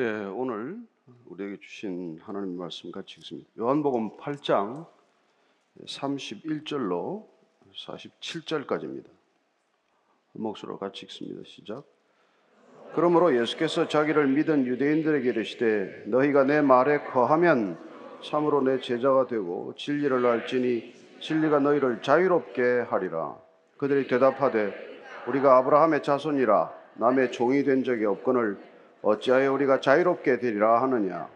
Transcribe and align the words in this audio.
예, 0.00 0.04
오늘 0.32 0.78
우리에게 1.26 1.56
주신 1.58 2.20
하나님 2.22 2.56
말씀 2.56 2.92
같이 2.92 3.16
읽습니다. 3.18 3.50
요한복음 3.58 4.16
8장 4.18 4.86
31절로 5.84 7.26
47절까지입니다. 7.74 9.06
목소리로 10.34 10.78
같이 10.78 11.04
읽습니다. 11.06 11.42
시작. 11.44 11.82
그러므로 12.94 13.36
예수께서 13.36 13.88
자기를 13.88 14.28
믿은 14.28 14.66
유대인들에게 14.66 15.30
이르시되 15.30 16.04
너희가 16.06 16.44
내 16.44 16.60
말에 16.60 17.00
거하면 17.00 17.76
참으로 18.22 18.62
내 18.62 18.78
제자가 18.78 19.26
되고 19.26 19.74
진리를 19.76 20.24
알지니 20.24 20.94
진리가 21.18 21.58
너희를 21.58 22.02
자유롭게 22.02 22.82
하리라. 22.88 23.36
그들이 23.76 24.06
대답하되 24.06 24.72
우리가 25.26 25.56
아브라함의 25.56 26.04
자손이라 26.04 26.72
남의 26.94 27.32
종이 27.32 27.64
된 27.64 27.82
적이 27.82 28.04
없거늘 28.04 28.67
어찌하여 29.02 29.52
우리가 29.52 29.80
자유롭게 29.80 30.38
되리라 30.38 30.82
하느냐? 30.82 31.28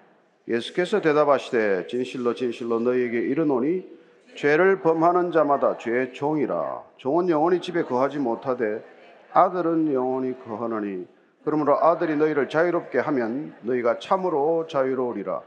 예수께서 0.49 1.01
대답하시되 1.01 1.87
진실로 1.87 2.35
진실로 2.35 2.81
너희에게 2.81 3.19
이르노니 3.19 3.89
죄를 4.35 4.81
범하는 4.81 5.31
자마다 5.31 5.77
죄의 5.77 6.15
종이라. 6.15 6.83
종은 6.97 7.29
영원히 7.29 7.61
집에 7.61 7.83
거하지 7.83 8.19
못하되 8.19 8.85
아들은 9.33 9.93
영원히 9.93 10.39
거하느니 10.45 11.07
그러므로 11.45 11.77
아들이 11.83 12.17
너희를 12.17 12.49
자유롭게 12.49 12.99
하면 12.99 13.55
너희가 13.63 13.99
참으로 13.99 14.67
자유로우리라. 14.69 15.41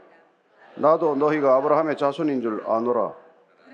나도 0.76 1.16
너희가 1.16 1.56
아브라함의 1.56 1.96
자손인 1.96 2.42
줄 2.42 2.62
아노라. 2.66 3.14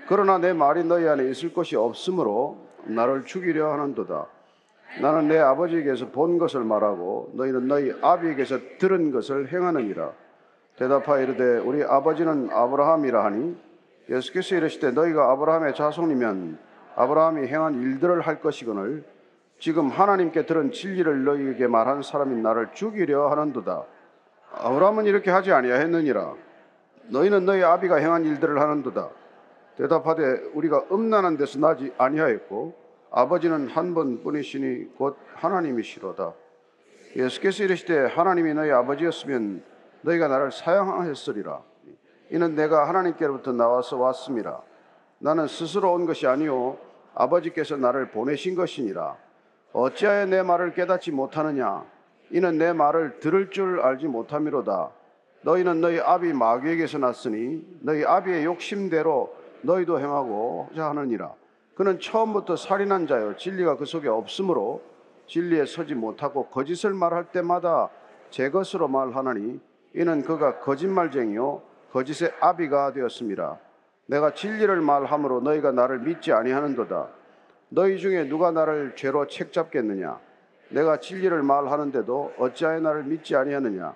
그러나 0.07 0.37
내 0.37 0.53
말이 0.53 0.83
너희 0.83 1.07
안에 1.07 1.29
있을 1.29 1.53
것이 1.53 1.75
없으므로 1.75 2.57
나를 2.85 3.25
죽이려 3.25 3.71
하는도다 3.71 4.27
나는 5.01 5.27
내 5.27 5.39
아버지에게서 5.39 6.09
본 6.09 6.37
것을 6.37 6.63
말하고 6.63 7.31
너희는 7.33 7.67
너희 7.67 7.93
아비에게서 8.01 8.59
들은 8.79 9.11
것을 9.11 9.51
행하느니라. 9.51 10.11
대답하여 10.77 11.23
이르되 11.23 11.59
우리 11.59 11.83
아버지는 11.83 12.49
아브라함이라 12.51 13.23
하니 13.25 13.57
예수께서 14.09 14.55
이르시되 14.55 14.91
너희가 14.91 15.31
아브라함의 15.31 15.75
자손이면 15.75 16.57
아브라함이 16.95 17.47
행한 17.47 17.81
일들을 17.81 18.21
할 18.21 18.41
것이거늘 18.41 19.03
지금 19.59 19.87
하나님께 19.87 20.45
들은 20.45 20.71
진리를 20.71 21.23
너희에게 21.23 21.67
말한 21.67 22.01
사람이 22.01 22.41
나를 22.41 22.69
죽이려 22.73 23.29
하는도다. 23.29 23.83
아브라함은 24.55 25.05
이렇게 25.05 25.31
하지 25.31 25.51
아니하였느니라. 25.51 26.33
너희는 27.09 27.45
너희 27.45 27.63
아비가 27.63 27.95
행한 27.95 28.25
일들을 28.25 28.59
하는도다. 28.59 29.09
대답하되 29.77 30.21
우리가 30.53 30.83
음란한 30.91 31.37
데서 31.37 31.59
나지 31.59 31.93
아니하였고 31.97 32.82
아버지는 33.15 33.67
한 33.67 33.93
번뿐이시니 33.93 34.95
곧 34.97 35.17
하나님이시로다. 35.35 36.33
예수께서 37.15 37.63
이르시되 37.63 38.07
하나님이 38.07 38.55
너희 38.55 38.71
아버지였으면 38.71 39.63
너희가 40.01 40.27
나를 40.27 40.51
사양하였으리라. 40.51 41.61
이는 42.31 42.55
내가 42.55 42.89
하나님께로부터 42.89 43.53
나와서 43.53 43.97
왔습니다. 43.97 44.63
나는 45.19 45.47
스스로 45.47 45.93
온 45.93 46.07
것이 46.07 46.25
아니요 46.25 46.79
아버지께서 47.13 47.77
나를 47.77 48.09
보내신 48.09 48.55
것이니라. 48.55 49.15
어찌하여 49.73 50.25
내 50.25 50.41
말을 50.41 50.73
깨닫지 50.73 51.11
못하느냐? 51.11 51.85
이는 52.31 52.57
내 52.57 52.73
말을 52.73 53.19
들을 53.19 53.51
줄 53.51 53.79
알지 53.79 54.07
못함이로다. 54.07 54.89
너희는 55.43 55.81
너희 55.81 55.99
아비 55.99 56.33
마귀에게서 56.33 56.97
났으니 56.97 57.63
너희 57.81 58.03
아비의 58.03 58.45
욕심대로 58.45 59.31
너희도 59.61 59.99
행하고자 59.99 60.89
하느니라. 60.89 61.42
그는 61.75 61.99
처음부터 61.99 62.55
살인한 62.55 63.07
자요 63.07 63.35
진리가 63.35 63.77
그 63.77 63.85
속에 63.85 64.07
없으므로 64.07 64.81
진리에 65.27 65.65
서지 65.65 65.95
못하고 65.95 66.47
거짓을 66.47 66.93
말할 66.93 67.31
때마다 67.31 67.89
제 68.29 68.49
것으로 68.49 68.87
말하나니 68.87 69.59
이는 69.95 70.23
그가 70.23 70.59
거짓말쟁이요 70.59 71.61
거짓의 71.91 72.31
아비가 72.39 72.91
되었습니다. 72.93 73.59
내가 74.07 74.33
진리를 74.33 74.81
말함으로 74.81 75.41
너희가 75.41 75.71
나를 75.71 75.99
믿지 75.99 76.31
아니하는도다. 76.33 77.07
너희 77.69 77.97
중에 77.97 78.27
누가 78.27 78.51
나를 78.51 78.93
죄로 78.95 79.27
책잡겠느냐? 79.27 80.19
내가 80.69 80.99
진리를 80.99 81.41
말하는데도 81.41 82.33
어찌하여 82.37 82.79
나를 82.79 83.03
믿지 83.03 83.35
아니하느냐? 83.35 83.93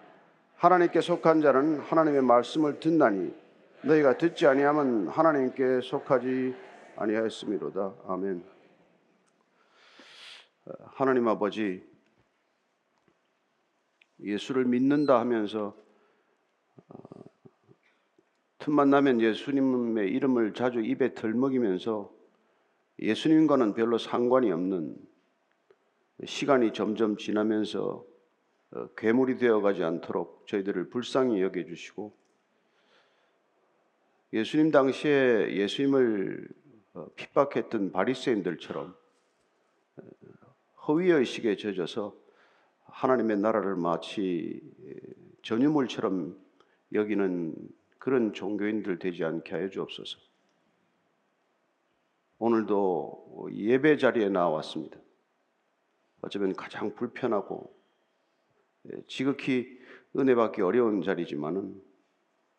하나님께 0.58 1.02
속한 1.02 1.42
자는 1.42 1.80
하나님의 1.80 2.22
말씀을 2.22 2.80
듣나니 2.80 3.34
너희가 3.82 4.18
듣지 4.18 4.48
아니하면 4.48 5.08
하나님께 5.08 5.82
속하지 5.82 6.56
아니하였음이로다. 6.98 7.96
아멘. 8.08 8.44
하나님 10.96 11.28
아버지 11.28 11.84
예수를 14.20 14.66
믿는다 14.66 15.20
하면서 15.20 15.78
어, 16.90 16.98
틈만 18.58 18.90
나면 18.90 19.22
예수님의 19.22 20.12
이름을 20.12 20.54
자주 20.54 20.82
입에 20.82 21.14
덜먹이면서 21.14 22.12
예수님과는 23.00 23.76
별로 23.76 24.00
상관이 24.00 24.52
없는 24.52 24.98
시간이 26.26 26.74
점점 26.74 27.16
지나면서 27.16 28.04
어, 28.72 28.88
괴물이 28.98 29.38
되어가지 29.38 29.84
않도록 29.84 30.48
저희들을 30.48 30.90
불쌍히 30.90 31.42
여겨주시고 31.44 32.18
예수님 34.34 34.72
당시에 34.72 35.54
예수님을 35.54 36.50
어, 36.50 36.67
핍박했던 37.16 37.92
바리새인들처럼 37.92 38.96
어, 39.98 40.02
허위 40.88 41.10
의식에 41.12 41.56
젖어서 41.56 42.16
하나님의 42.86 43.38
나라를 43.38 43.76
마치 43.76 44.62
전유물처럼 45.44 46.38
여기는 46.94 47.56
그런 48.00 48.34
종교인들 48.34 49.00
되지 49.00 49.24
않게 49.24 49.54
하여 49.54 49.70
주옵소서. 49.70 50.18
오늘도 52.40 53.50
예배 53.54 53.98
자리에 53.98 54.30
나왔습니다. 54.30 54.98
어쩌면 56.22 56.54
가장 56.54 56.96
불편하고 56.96 57.76
지극히 59.08 59.80
은혜 60.16 60.36
받기 60.36 60.62
어려운 60.62 61.02
자리지만은 61.02 61.82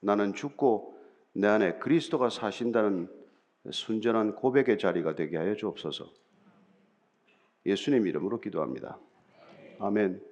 나는 0.00 0.34
죽고 0.34 0.98
내 1.32 1.48
안에 1.48 1.78
그리스도가 1.78 2.30
사신다는 2.30 3.08
순전한 3.70 4.34
고백의 4.34 4.78
자리가 4.78 5.14
되게 5.14 5.36
하여 5.36 5.54
주옵소서. 5.54 6.10
예수님 7.66 8.06
이름으로 8.06 8.40
기도합니다. 8.40 8.98
아멘. 9.78 10.22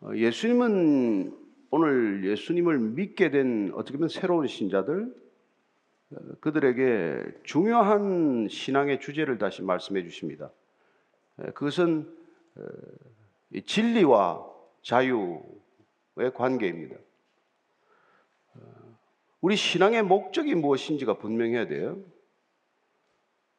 어, 0.00 0.10
예수님은 0.14 1.36
오늘 1.70 2.24
예수님을 2.24 2.78
믿게 2.78 3.30
된 3.30 3.70
어떻게 3.74 3.96
보면 3.96 4.08
새로운 4.08 4.46
신자들 4.46 5.14
어, 6.12 6.16
그들에게 6.40 7.40
중요한 7.44 8.48
신앙의 8.48 9.00
주제를 9.00 9.38
다시 9.38 9.62
말씀해 9.62 10.02
주십니다. 10.02 10.50
그것은 11.54 12.12
어, 12.56 12.62
진리와 13.64 14.46
자유의 14.82 16.32
관계입니다. 16.34 16.96
우리 19.40 19.56
신앙의 19.56 20.02
목적이 20.02 20.54
무엇인지가 20.54 21.18
분명해야 21.18 21.66
돼요. 21.66 22.02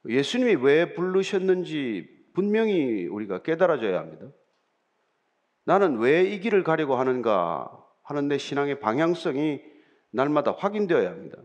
예수님이 0.08 0.56
왜 0.56 0.94
부르셨는지 0.94 2.08
분명히 2.34 3.06
우리가 3.08 3.44
깨달아져야 3.44 4.00
합니다. 4.00 4.32
나는 5.66 5.98
왜 6.00 6.34
이 6.34 6.40
길을 6.40 6.64
가려고 6.64 6.96
하는가 6.96 7.70
하는 8.04 8.28
내 8.28 8.38
신앙의 8.38 8.80
방향성이 8.80 9.62
날마다 10.12 10.52
확인되어야 10.52 11.10
합니다. 11.10 11.38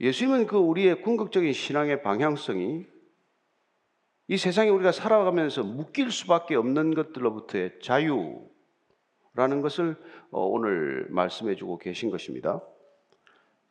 예수님은 0.00 0.46
그 0.46 0.56
우리의 0.56 1.02
궁극적인 1.02 1.52
신앙의 1.52 2.02
방향성이 2.02 2.86
이 4.28 4.36
세상에 4.36 4.70
우리가 4.70 4.90
살아가면서 4.90 5.62
묶일 5.62 6.10
수밖에 6.10 6.54
없는 6.54 6.94
것들로부터의 6.94 7.78
자유라는 7.80 8.48
것을 9.62 9.96
어, 10.30 10.44
오늘 10.46 11.06
말씀해 11.10 11.56
주고 11.56 11.78
계신 11.78 12.10
것입니다. 12.10 12.62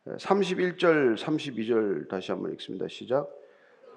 31절, 0.08 1.18
32절 1.18 2.10
다시 2.10 2.32
한번 2.32 2.52
읽습니다. 2.54 2.88
시작. 2.90 3.30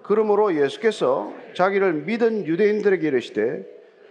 그러므로 0.03 0.55
예수께서 0.55 1.32
자기를 1.55 2.05
믿은 2.05 2.47
유대인들에게 2.47 3.08
이르시되 3.08 3.67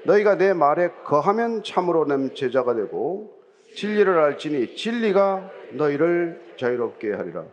너희가 0.06 0.38
내 0.38 0.54
말에 0.54 0.90
거하면 1.06 1.64
참으로 1.64 2.06
내 2.06 2.34
제자가 2.34 2.76
되고 2.76 3.34
진리를 3.76 4.18
알지니 4.18 4.76
진리가 4.76 5.50
너희를 5.74 6.54
자유롭게 6.58 7.14
하리라. 7.14 7.46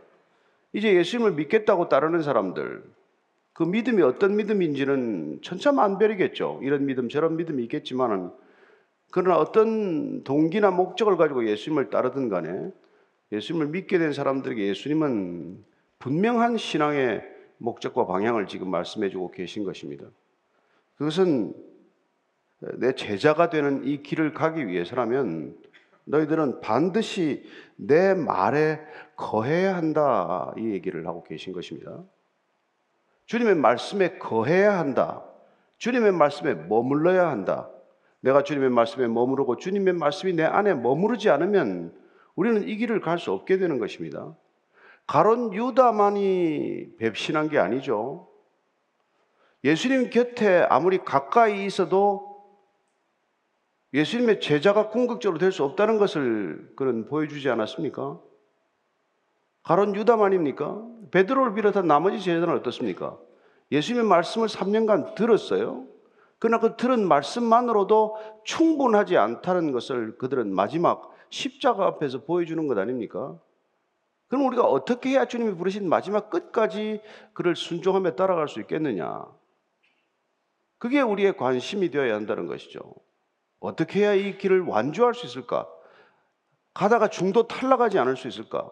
이제 0.73 0.94
예수님을 0.94 1.33
믿겠다고 1.33 1.89
따르는 1.89 2.23
사람들 2.23 2.83
그 3.53 3.62
믿음이 3.62 4.03
어떤 4.03 4.37
믿음인지는 4.37 5.41
천차만별이겠죠. 5.43 6.61
이런 6.62 6.87
믿음 6.87 7.09
저런 7.09 7.37
믿음이 7.37 7.62
있겠지만은 7.65 8.31
그러나 9.12 9.37
어떤 9.39 10.25
동기나 10.25 10.71
목적을 10.71 11.17
가지고 11.17 11.47
예수님을 11.47 11.91
따르든 11.91 12.29
간에 12.29 12.71
예수님을 13.32 13.69
믿게 13.69 13.99
된 13.99 14.12
사람들에게 14.12 14.69
예수님은 14.69 15.64
분명한 15.99 16.58
신앙의 16.58 17.23
목적과 17.58 18.06
방향을 18.06 18.46
지금 18.46 18.70
말씀해 18.70 19.08
주고 19.08 19.31
계신 19.31 19.64
것입니다. 19.64 20.05
그것은 20.96 21.55
내 22.75 22.93
제자가 22.94 23.50
되는 23.50 23.84
이 23.84 24.02
길을 24.02 24.34
가기 24.34 24.69
위해서라면 24.69 25.56
너희들은 26.05 26.61
반드시 26.61 27.44
내 27.76 28.14
말에 28.14 28.81
거해야 29.17 29.76
한다 29.76 30.52
이 30.58 30.70
얘기를 30.70 31.06
하고 31.06 31.23
계신 31.23 31.52
것입니다. 31.52 32.02
주님의 33.26 33.55
말씀에 33.55 34.19
거해야 34.19 34.79
한다. 34.79 35.25
주님의 35.79 36.12
말씀에 36.12 36.55
머물러야 36.55 37.29
한다. 37.29 37.70
내가 38.20 38.43
주님의 38.43 38.70
말씀에 38.70 39.08
머무르고 39.08 39.56
주님의 39.56 39.94
말씀이 39.94 40.34
내 40.34 40.44
안에 40.44 40.75
머무르지 40.75 41.31
않으면 41.31 42.01
우리는 42.34 42.67
이 42.69 42.76
길을 42.76 43.00
갈 43.00 43.19
수 43.19 43.32
없게 43.32 43.58
되는 43.58 43.79
것입니다. 43.79 44.34
가론 45.06 45.52
유다만이 45.52 46.96
배신한 46.99 47.49
게 47.49 47.58
아니죠. 47.58 48.29
예수님 49.64 50.11
곁에 50.11 50.67
아무리 50.69 50.99
가까이 50.99 51.64
있어도 51.67 52.32
예수님의 53.94 54.40
제자가 54.40 54.88
궁극적으로 54.88 55.38
될 55.38 55.52
수 55.52 55.64
없다는 55.64 55.99
것을 55.99 56.73
그는 56.76 57.06
보여주지 57.06 57.49
않았습니까? 57.50 58.19
가론 59.62 59.94
유다만입니까? 59.94 60.82
베드로를 61.11 61.55
비롯한 61.55 61.87
나머지 61.87 62.19
제자들은 62.20 62.55
어떻습니까? 62.55 63.19
예수님의 63.70 64.08
말씀을 64.08 64.49
3년간 64.49 65.14
들었어요. 65.14 65.87
그러나 66.38 66.58
그 66.58 66.76
들은 66.76 67.06
말씀만으로도 67.06 68.17
충분하지 68.44 69.17
않다는 69.17 69.70
것을 69.70 70.19
그들은 70.19 70.52
마지막 70.52 71.12
십자가 71.32 71.87
앞에서 71.87 72.25
보여주는 72.25 72.69
것 72.69 72.76
아닙니까? 72.76 73.40
그럼 74.29 74.46
우리가 74.46 74.64
어떻게 74.64 75.11
해야 75.11 75.25
주님이 75.25 75.55
부르신 75.56 75.88
마지막 75.88 76.29
끝까지 76.29 77.00
그를 77.32 77.56
순종하며 77.56 78.17
따라갈 78.17 78.49
수 78.49 78.61
있겠느냐? 78.61 79.25
그게 80.79 81.00
우리의 81.00 81.37
관심이 81.37 81.90
되어야 81.90 82.14
한다는 82.14 82.46
것이죠. 82.46 82.81
어떻게 83.61 84.00
해야 84.00 84.14
이 84.14 84.37
길을 84.37 84.62
완주할 84.62 85.14
수 85.14 85.25
있을까? 85.26 85.67
가다가 86.75 87.08
중도 87.08 87.46
탈락하지 87.46 87.99
않을 87.99 88.17
수 88.17 88.29
있을까? 88.29 88.70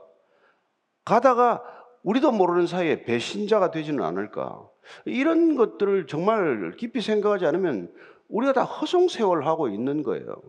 가다가 1.04 1.62
우리도 2.02 2.30
모르는 2.30 2.66
사이에 2.66 3.04
배신자가 3.04 3.70
되지는 3.70 4.04
않을까? 4.04 4.68
이런 5.06 5.56
것들을 5.56 6.06
정말 6.08 6.72
깊이 6.76 7.00
생각하지 7.00 7.46
않으면 7.46 7.90
우리가 8.28 8.52
다 8.52 8.64
허송세월하고 8.64 9.68
있는 9.68 10.02
거예요. 10.02 10.42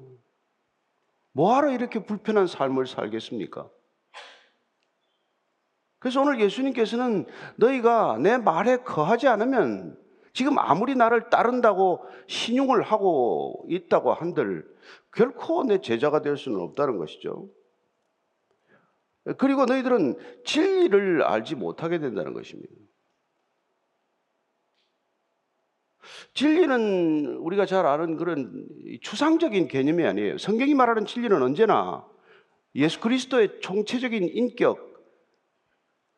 뭐하러 1.33 1.71
이렇게 1.71 2.03
불편한 2.03 2.47
삶을 2.47 2.87
살겠습니까? 2.87 3.69
그래서 5.99 6.21
오늘 6.21 6.39
예수님께서는 6.41 7.27
너희가 7.57 8.17
내 8.17 8.37
말에 8.37 8.77
거하지 8.77 9.27
않으면 9.27 9.97
지금 10.33 10.57
아무리 10.57 10.95
나를 10.95 11.29
따른다고 11.29 12.03
신용을 12.27 12.81
하고 12.81 13.65
있다고 13.69 14.13
한들 14.13 14.65
결코 15.13 15.63
내 15.63 15.79
제자가 15.79 16.21
될 16.21 16.37
수는 16.37 16.59
없다는 16.59 16.97
것이죠. 16.97 17.49
그리고 19.37 19.65
너희들은 19.65 20.15
진리를 20.43 21.23
알지 21.23 21.55
못하게 21.55 21.99
된다는 21.99 22.33
것입니다. 22.33 22.73
진리는 26.33 27.37
우리가 27.37 27.65
잘 27.65 27.85
아는 27.85 28.17
그런 28.17 28.67
추상적인 29.01 29.67
개념이 29.67 30.03
아니에요. 30.03 30.37
성경이 30.37 30.73
말하는 30.73 31.05
진리는 31.05 31.41
언제나 31.41 32.05
예수 32.75 32.99
그리스도의 32.99 33.59
총체적인 33.61 34.29
인격, 34.33 34.91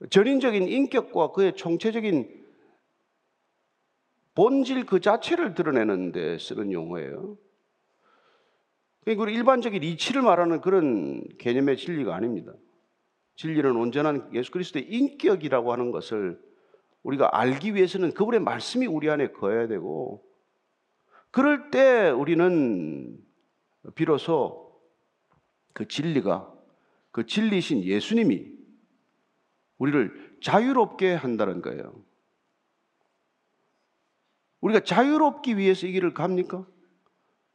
전인적인 0.09 0.67
인격과 0.67 1.31
그의 1.31 1.55
총체적인 1.55 2.43
본질 4.35 4.85
그 4.85 4.99
자체를 4.99 5.53
드러내는 5.53 6.11
데 6.11 6.37
쓰는 6.37 6.71
용어예요. 6.71 7.37
그리고 9.01 9.27
일반적인 9.27 9.83
이치를 9.83 10.21
말하는 10.21 10.61
그런 10.61 11.23
개념의 11.37 11.77
진리가 11.77 12.15
아닙니다. 12.15 12.53
진리는 13.35 13.75
온전한 13.75 14.29
예수 14.33 14.51
그리스도의 14.51 14.85
인격이라고 14.87 15.71
하는 15.71 15.91
것을 15.91 16.39
우리가 17.03 17.29
알기 17.37 17.75
위해서는 17.75 18.13
그분의 18.13 18.39
말씀이 18.39 18.87
우리 18.87 19.09
안에 19.09 19.31
거해야 19.31 19.67
되고 19.67 20.23
그럴 21.31 21.69
때 21.69 22.09
우리는 22.09 23.17
비로소 23.95 24.79
그 25.73 25.87
진리가 25.87 26.51
그 27.11 27.25
진리신 27.25 27.83
예수님이 27.83 28.47
우리를 29.77 30.37
자유롭게 30.41 31.13
한다는 31.13 31.61
거예요. 31.61 31.93
우리가 34.61 34.79
자유롭기 34.81 35.57
위해서 35.57 35.87
이 35.87 35.91
길을 35.91 36.13
갑니까? 36.13 36.65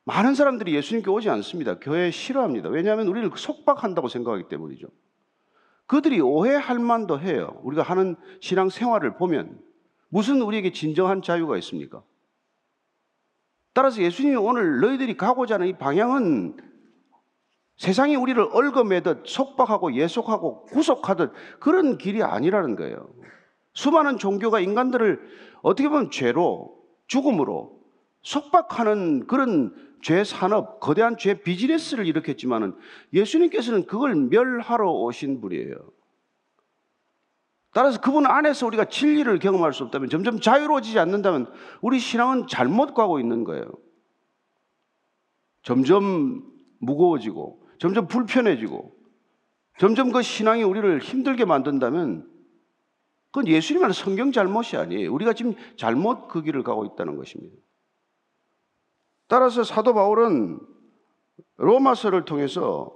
많은 0.05 0.35
사람들이 0.35 0.75
예수님께 0.75 1.11
오지 1.11 1.31
않습니다. 1.31 1.79
교회 1.79 2.11
싫어합니다. 2.11 2.69
왜냐하면 2.69 3.09
우리를 3.09 3.31
속박한다고 3.35 4.09
생각하기 4.09 4.49
때문이죠. 4.49 4.89
그들이 5.89 6.21
오해할 6.21 6.79
만도 6.79 7.19
해요. 7.19 7.59
우리가 7.63 7.83
하는 7.83 8.15
신앙 8.41 8.69
생활을 8.69 9.17
보면 9.17 9.59
무슨 10.11 10.43
우리에게 10.43 10.71
진정한 10.71 11.23
자유가 11.23 11.57
있습니까? 11.57 12.03
따라서 13.73 14.03
예수님이 14.03 14.37
오늘 14.37 14.81
너희들이 14.81 15.17
가고자 15.17 15.55
하는 15.55 15.67
이 15.67 15.73
방향은 15.73 16.59
세상이 17.79 18.17
우리를 18.17 18.41
얽어매듯 18.53 19.23
속박하고 19.27 19.95
예속하고 19.95 20.67
구속하듯 20.67 21.33
그런 21.59 21.97
길이 21.97 22.23
아니라는 22.23 22.77
거예요. 22.77 23.09
수많은 23.73 24.19
종교가 24.19 24.61
인간들을 24.61 25.21
어떻게 25.63 25.89
보면 25.89 26.11
죄로 26.11 26.77
죽음으로 27.07 27.81
속박하는 28.23 29.27
그런 29.27 29.75
죄 30.01 30.25
산업, 30.25 30.81
거대한 30.81 31.17
죄 31.17 31.41
비즈니스를 31.43 32.07
일으켰지만은 32.07 32.75
예수님께서는 33.13 33.87
그걸 33.87 34.15
멸하러 34.15 34.91
오신 34.91 35.41
분이에요. 35.41 35.75
따라서 37.73 38.01
그분 38.01 38.27
안에서 38.27 38.67
우리가 38.67 38.87
진리를 38.87 39.39
경험할 39.39 39.73
수 39.73 39.85
없다면 39.85 40.09
점점 40.09 40.41
자유로워지지 40.41 40.99
않는다면 40.99 41.53
우리 41.81 41.99
신앙은 41.99 42.47
잘못 42.49 42.95
가고 42.95 43.21
있는 43.21 43.45
거예요. 43.45 43.65
점점 45.63 46.43
무거워지고 46.79 47.63
점점 47.79 48.09
불편해지고 48.09 48.97
점점 49.79 50.11
그 50.11 50.23
신앙이 50.23 50.63
우리를 50.63 50.99
힘들게 51.01 51.45
만든다면 51.45 52.29
그건 53.31 53.47
예수님의 53.47 53.93
성경 53.93 54.33
잘못이 54.33 54.77
아니에요. 54.77 55.13
우리가 55.13 55.35
지금 55.35 55.55
잘못 55.77 56.29
그 56.29 56.43
길을 56.43 56.63
가고 56.63 56.85
있다는 56.87 57.17
것입니다. 57.17 57.55
따라서 59.29 59.63
사도 59.63 59.95
바울은 59.95 60.59
로마서를 61.59 62.25
통해서 62.25 62.93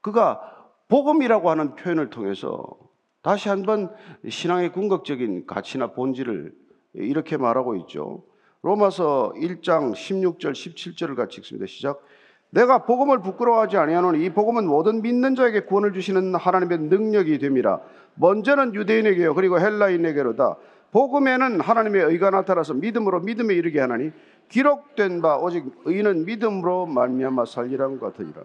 그가 0.00 0.40
복음이라고 0.88 1.50
하는 1.50 1.74
표현을 1.74 2.10
통해서 2.10 2.78
다시 3.22 3.48
한번 3.48 3.94
신앙의 4.26 4.72
궁극적인 4.72 5.46
가치나 5.46 5.88
본질을 5.88 6.54
이렇게 6.94 7.36
말하고 7.36 7.76
있죠. 7.76 8.24
로마서 8.62 9.32
1장 9.36 9.92
16절 9.92 10.52
17절을 10.52 11.16
같이 11.16 11.38
읽습니다. 11.40 11.66
시작. 11.66 12.02
내가 12.50 12.84
복음을 12.84 13.20
부끄러워하지 13.20 13.76
아니하노니 13.76 14.24
이 14.24 14.30
복음은 14.30 14.66
모든 14.66 15.02
믿는 15.02 15.34
자에게 15.34 15.60
구원을 15.60 15.92
주시는 15.92 16.34
하나님의 16.34 16.78
능력이 16.78 17.38
됨이라. 17.38 17.80
먼저는 18.14 18.74
유대인에게요 18.74 19.34
그리고 19.34 19.60
헬라인에게로다. 19.60 20.56
복음에는 20.90 21.60
하나님의 21.60 22.04
의가 22.04 22.30
나타나서 22.30 22.74
믿음으로 22.74 23.20
믿음에 23.20 23.54
이르게 23.54 23.80
하나니 23.80 24.10
기록된 24.50 25.22
바 25.22 25.38
오직 25.38 25.64
의는 25.84 26.26
믿음으로 26.26 26.86
말미암아 26.86 27.46
살리라는 27.46 27.98
것 27.98 28.12
같으니라. 28.12 28.42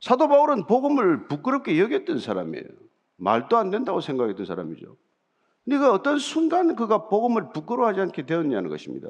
사도 0.00 0.28
바울은 0.28 0.66
복음을 0.66 1.28
부끄럽게 1.28 1.78
여겼던 1.78 2.18
사람이에요. 2.18 2.64
말도 3.16 3.56
안 3.56 3.70
된다고 3.70 4.00
생각했던 4.00 4.46
사람이죠. 4.46 4.96
근데 5.64 5.78
그 5.78 5.90
어떤 5.92 6.18
순간 6.18 6.74
그가 6.74 7.08
복음을 7.08 7.50
부끄러워하지 7.52 8.00
않게 8.00 8.26
되었냐는 8.26 8.70
것입니다. 8.70 9.08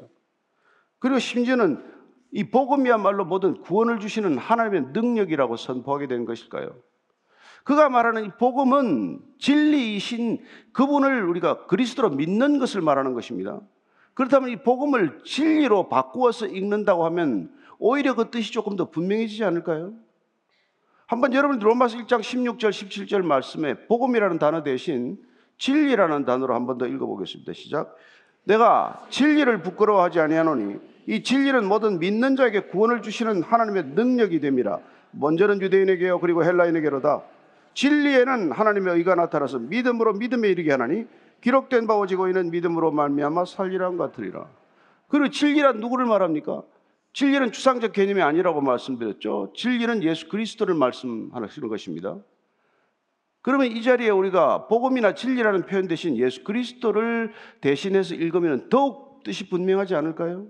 그리고 0.99 1.19
심지어는 1.19 1.81
이 2.31 2.49
복음이야말로 2.49 3.25
모든 3.25 3.61
구원을 3.61 3.99
주시는 3.99 4.37
하나님의 4.37 4.91
능력이라고 4.93 5.55
선포하게 5.55 6.07
된 6.07 6.25
것일까요? 6.25 6.75
그가 7.63 7.89
말하는 7.89 8.25
이 8.25 8.29
복음은 8.37 9.21
진리이신 9.39 10.43
그분을 10.73 11.23
우리가 11.23 11.67
그리스도로 11.67 12.09
믿는 12.09 12.59
것을 12.59 12.81
말하는 12.81 13.13
것입니다. 13.13 13.61
그렇다면 14.19 14.49
이 14.49 14.57
복음을 14.57 15.21
진리로 15.23 15.87
바꾸어서 15.87 16.45
읽는다고 16.45 17.05
하면 17.05 17.49
오히려 17.77 18.15
그 18.15 18.29
뜻이 18.29 18.51
조금 18.51 18.75
더 18.75 18.89
분명해지지 18.89 19.45
않을까요? 19.45 19.93
한번 21.07 21.33
여러분 21.33 21.57
로마서 21.57 21.99
1장 21.99 22.19
16절 22.19 22.69
17절 22.69 23.21
말씀에 23.21 23.87
복음이라는 23.87 24.37
단어 24.37 24.61
대신 24.61 25.17
진리라는 25.57 26.25
단어로 26.25 26.53
한 26.53 26.65
번 26.65 26.77
더 26.77 26.85
읽어보겠습니다. 26.85 27.53
시작. 27.53 27.95
내가 28.43 29.05
진리를 29.09 29.61
부끄러워하지 29.63 30.19
아니하노니 30.19 30.75
이 31.07 31.23
진리는 31.23 31.65
모든 31.65 31.99
믿는 31.99 32.35
자에게 32.35 32.63
구원을 32.63 33.01
주시는 33.01 33.41
하나님의 33.43 33.85
능력이 33.95 34.41
됨이라. 34.41 34.79
먼저는 35.11 35.61
유대인에게요 35.61 36.19
그리고 36.19 36.43
헬라인에게로다. 36.43 37.21
진리에는 37.73 38.51
하나님의 38.51 38.95
의가 38.95 39.15
나타나서 39.15 39.59
믿음으로 39.59 40.11
믿음에 40.15 40.49
이르게 40.49 40.71
하나니 40.71 41.05
기록된 41.41 41.87
바 41.87 41.95
오직 41.97 42.19
이는 42.19 42.51
믿음으로 42.51 42.91
말미암아 42.91 43.45
살리란 43.45 43.97
같으리라. 43.97 44.47
그리고 45.07 45.29
진리란 45.29 45.79
누구를 45.79 46.05
말합니까? 46.05 46.63
진리는 47.13 47.51
추상적 47.51 47.93
개념이 47.93 48.21
아니라고 48.21 48.61
말씀드렸죠. 48.61 49.53
진리는 49.55 50.03
예수 50.03 50.29
그리스도를 50.29 50.75
말씀하시는 50.75 51.67
것입니다. 51.67 52.17
그러면 53.41 53.67
이 53.67 53.81
자리에 53.81 54.09
우리가 54.09 54.67
복음이나 54.67 55.15
진리라는 55.15 55.65
표현 55.65 55.87
대신 55.87 56.17
예수 56.17 56.43
그리스도를 56.43 57.33
대신해서 57.61 58.13
읽으면 58.13 58.69
더욱 58.69 59.23
뜻이 59.23 59.49
분명하지 59.49 59.95
않을까요? 59.95 60.47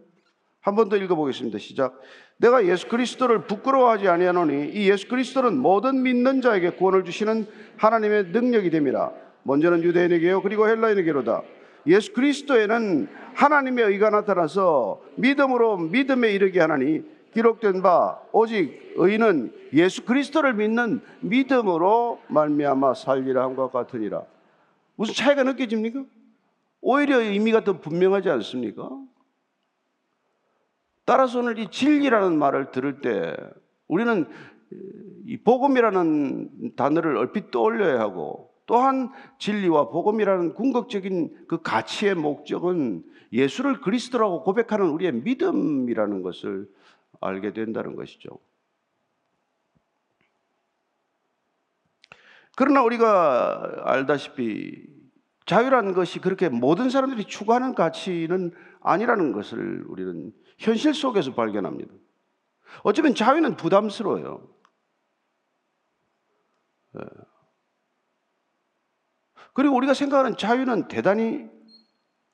한 0.62 0.75
번 0.75 0.89
더 0.89 0.98
읽어보겠습니다. 0.98 1.58
시작. 1.58 2.00
내가 2.38 2.65
예수 2.65 2.88
그리스도를 2.89 3.48
부끄러워하지 3.48 4.08
아니하노니 4.10 4.72
이 4.74 4.89
예수 4.89 5.08
그리스도는 5.08 5.58
모든 5.58 6.03
믿는 6.03 6.41
자에게 6.41 6.72
구원을 6.72 7.05
주시는 7.05 7.48
하나님의 7.77 8.25
능력이 8.25 8.69
됨이라. 8.69 9.28
먼저는 9.43 9.84
유대인에게요 9.84 10.41
그리고 10.41 10.67
헬라인에게로다. 10.67 11.43
예수 11.88 12.13
그리스도에는 12.13 13.08
하나님의 13.36 13.86
의가 13.86 14.10
나타나서 14.10 15.01
믿음으로 15.15 15.77
믿음에 15.77 16.31
이르게 16.31 16.60
하나니 16.60 17.03
기록된 17.34 17.81
바 17.81 18.19
오직 18.31 18.93
의는 18.96 19.53
예수 19.74 20.03
그리스도를 20.03 20.53
믿는 20.55 21.01
믿음으로 21.22 22.19
말미암아 22.27 22.96
살리라 22.96 23.43
함과 23.43 23.69
같으니라. 23.69 24.24
무슨 24.96 25.13
차이가 25.13 25.43
느껴집니까? 25.43 26.03
오히려 26.81 27.22
의미가 27.22 27.63
더 27.63 27.79
분명하지 27.79 28.29
않습니까? 28.29 28.89
따라서 31.05 31.39
오늘 31.39 31.58
이 31.58 31.69
진리라는 31.69 32.38
말을 32.38 32.72
들을 32.72 33.01
때 33.01 33.36
우리는 33.88 34.27
이 35.25 35.38
복음이라는 35.38 36.75
단어를 36.75 37.17
얼핏 37.17 37.51
떠올려야 37.51 38.00
하고 38.00 38.49
또한 38.70 39.12
진리와 39.40 39.90
복음이라는 39.90 40.54
궁극적인 40.54 41.48
그 41.48 41.64
가치의 41.64 42.14
목적은 42.14 43.04
예수를 43.34 43.82
그리스도라고 43.82 44.44
고백하는 44.44 44.92
우리의 44.92 45.12
믿음이라는 45.12 46.22
것을 46.22 46.70
알게 47.20 47.54
된다는 47.54 47.96
것이죠. 47.96 48.30
그러나 52.56 52.84
우리가 52.84 53.86
알다시피 53.86 54.86
자유라는 55.48 55.94
것이 55.94 56.20
그렇게 56.20 56.48
모든 56.48 56.92
사람들이 56.92 57.26
추구하는 57.26 57.74
가치는 57.74 58.52
아니라는 58.82 59.32
것을 59.32 59.84
우리는 59.88 60.32
현실 60.60 60.94
속에서 60.94 61.34
발견합니다. 61.34 61.92
어쩌면 62.84 63.16
자유는 63.16 63.58
부담스러워요. 63.58 64.48
예. 69.60 69.62
그리고 69.62 69.75
우리가 69.75 69.94
생각하는 69.94 70.38
자유는 70.38 70.88
대단히 70.88 71.50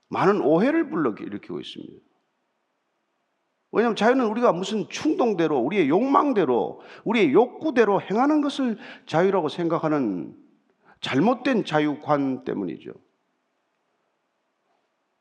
많은 0.10 0.41
오해를 0.41 0.89
불러일으키고 0.89 1.60
있습니다. 1.60 2.05
왜냐하면 3.72 3.96
자유는 3.96 4.25
우리가 4.27 4.53
무슨 4.53 4.88
충동대로, 4.89 5.58
우리의 5.60 5.89
욕망대로, 5.89 6.82
우리의 7.03 7.34
욕구대로 7.34 8.00
행하는 8.00 8.41
것을 8.41 8.77
자유라고 9.08 9.50
생각하는 9.50 10.36
잘못된 11.01 11.65
자유관 11.65 12.46
때문이죠. 12.46 12.91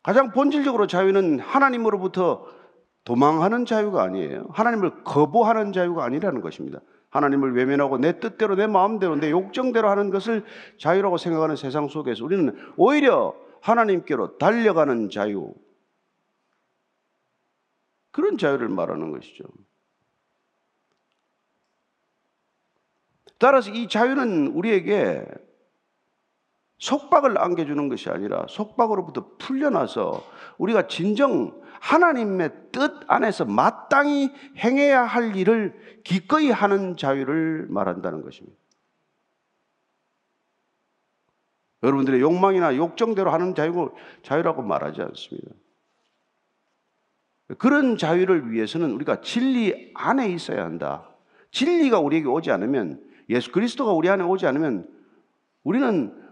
가장 0.03 0.31
본질적으로 0.31 0.87
자유는 0.87 1.41
하나님으로부터 1.41 2.47
도망하는 3.05 3.65
자유가 3.65 4.03
아니에요. 4.03 4.49
하나님을 4.53 5.05
거부하는 5.05 5.73
자유가 5.73 6.05
아니라는 6.05 6.43
것입니다. 6.43 6.81
하나님을 7.15 7.55
외면하고 7.55 7.97
내 7.99 8.19
뜻대로, 8.19 8.57
내 8.57 8.67
마음대로, 8.67 9.15
내 9.15 9.31
욕정대로 9.31 9.89
하는 9.89 10.11
것을 10.11 10.45
자유라고 10.79 11.17
생각하는 11.17 11.55
세상 11.55 11.89
속에서 11.89 12.25
우리는 12.25 12.55
오히려 12.77 13.35
하나님께로 13.63 14.37
달려가는 14.37 15.11
자유, 15.11 15.55
그런 18.11 18.37
자유를 18.37 18.69
말하는 18.69 19.13
것이죠. 19.13 19.45
따라서 23.39 23.71
이 23.71 23.89
자유는 23.89 24.49
우리에게 24.49 25.25
속박을 26.85 27.41
안겨주는 27.41 27.89
것이 27.89 28.11
아니라 28.11 28.45
속박으로부터 28.47 29.31
풀려나서 29.39 30.23
우리가 30.59 30.87
진정 30.87 31.63
하나님의 31.81 32.51
뜻 32.73 32.93
안에서 33.07 33.47
마땅히 33.47 34.31
행해야 34.59 35.03
할 35.03 35.35
일을 35.35 35.75
기꺼이 36.05 36.51
하는 36.51 36.99
자유를 36.99 37.69
말한다는 37.71 38.23
것입니다. 38.23 38.55
여러분들의 41.83 42.21
욕망이나 42.21 42.77
욕정대로 42.77 43.31
하는 43.31 43.55
자유, 43.55 43.91
자유라고 44.23 44.61
말하지 44.61 45.01
않습니다. 45.01 45.53
그런 47.57 47.97
자유를 47.97 48.53
위해서는 48.53 48.91
우리가 48.91 49.23
진리 49.23 49.91
안에 49.95 50.29
있어야 50.29 50.65
한다. 50.65 51.09
진리가 51.51 51.99
우리에게 52.01 52.29
오지 52.29 52.51
않으면 52.51 53.03
예수 53.31 53.53
그리스도가 53.53 53.93
우리 53.93 54.11
안에 54.11 54.23
오지 54.23 54.47
않으면 54.47 54.87
우리는 55.63 56.24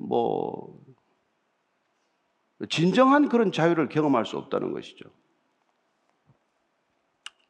뭐 0.00 0.80
진정한 2.68 3.28
그런 3.28 3.52
자유를 3.52 3.88
경험할 3.88 4.26
수 4.26 4.36
없다는 4.38 4.72
것이죠. 4.72 5.04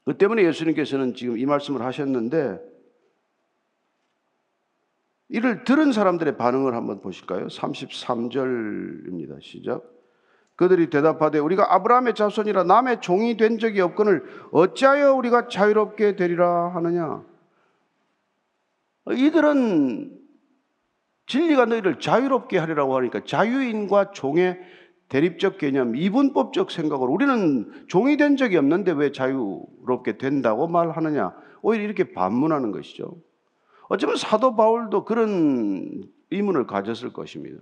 그 0.05 0.19
때문에 0.19 0.43
예수님께서는 0.45 1.15
지금 1.15 1.39
이 1.39 1.47
말씀을 1.47 1.83
하셨는데 1.83 2.61
이를 5.29 5.63
들은 5.63 5.93
사람들의 5.93 6.37
반응을 6.37 6.75
한번 6.75 7.01
보실까요? 7.01 7.47
33절입니다. 7.47 9.41
시작. 9.41 9.85
그들이 10.57 10.91
대답하되 10.91 11.39
우리가 11.39 11.75
아브라함의 11.75 12.15
자손이라 12.15 12.65
남의 12.65 13.01
종이 13.01 13.37
된 13.37 13.59
적이 13.59 13.83
없거늘 13.83 14.25
어찌하여 14.51 15.15
우리가 15.15 15.49
자유롭게 15.49 16.17
되리라 16.17 16.75
하느냐? 16.75 17.25
이들은 19.09 20.20
진리가 21.31 21.67
너희를 21.67 22.01
자유롭게 22.01 22.59
하리라고 22.59 22.97
하니까 22.97 23.21
자유인과 23.25 24.11
종의 24.11 24.59
대립적 25.09 25.59
개념, 25.59 25.95
이분법적 25.95 26.73
생각으로 26.73 27.13
우리는 27.13 27.87
종이 27.87 28.17
된 28.17 28.37
적이 28.37 28.57
없는데 28.57 28.91
왜 28.93 29.13
자유롭게 29.13 30.19
된다고 30.19 30.67
말하느냐? 30.67 31.33
오히려 31.63 31.85
이렇게 31.85 32.13
반문하는 32.13 32.73
것이죠. 32.73 33.17
어쩌면 33.89 34.17
사도 34.17 34.57
바울도 34.57 35.05
그런 35.05 36.03
의문을 36.33 36.67
가졌을 36.67 37.13
것입니다. 37.13 37.61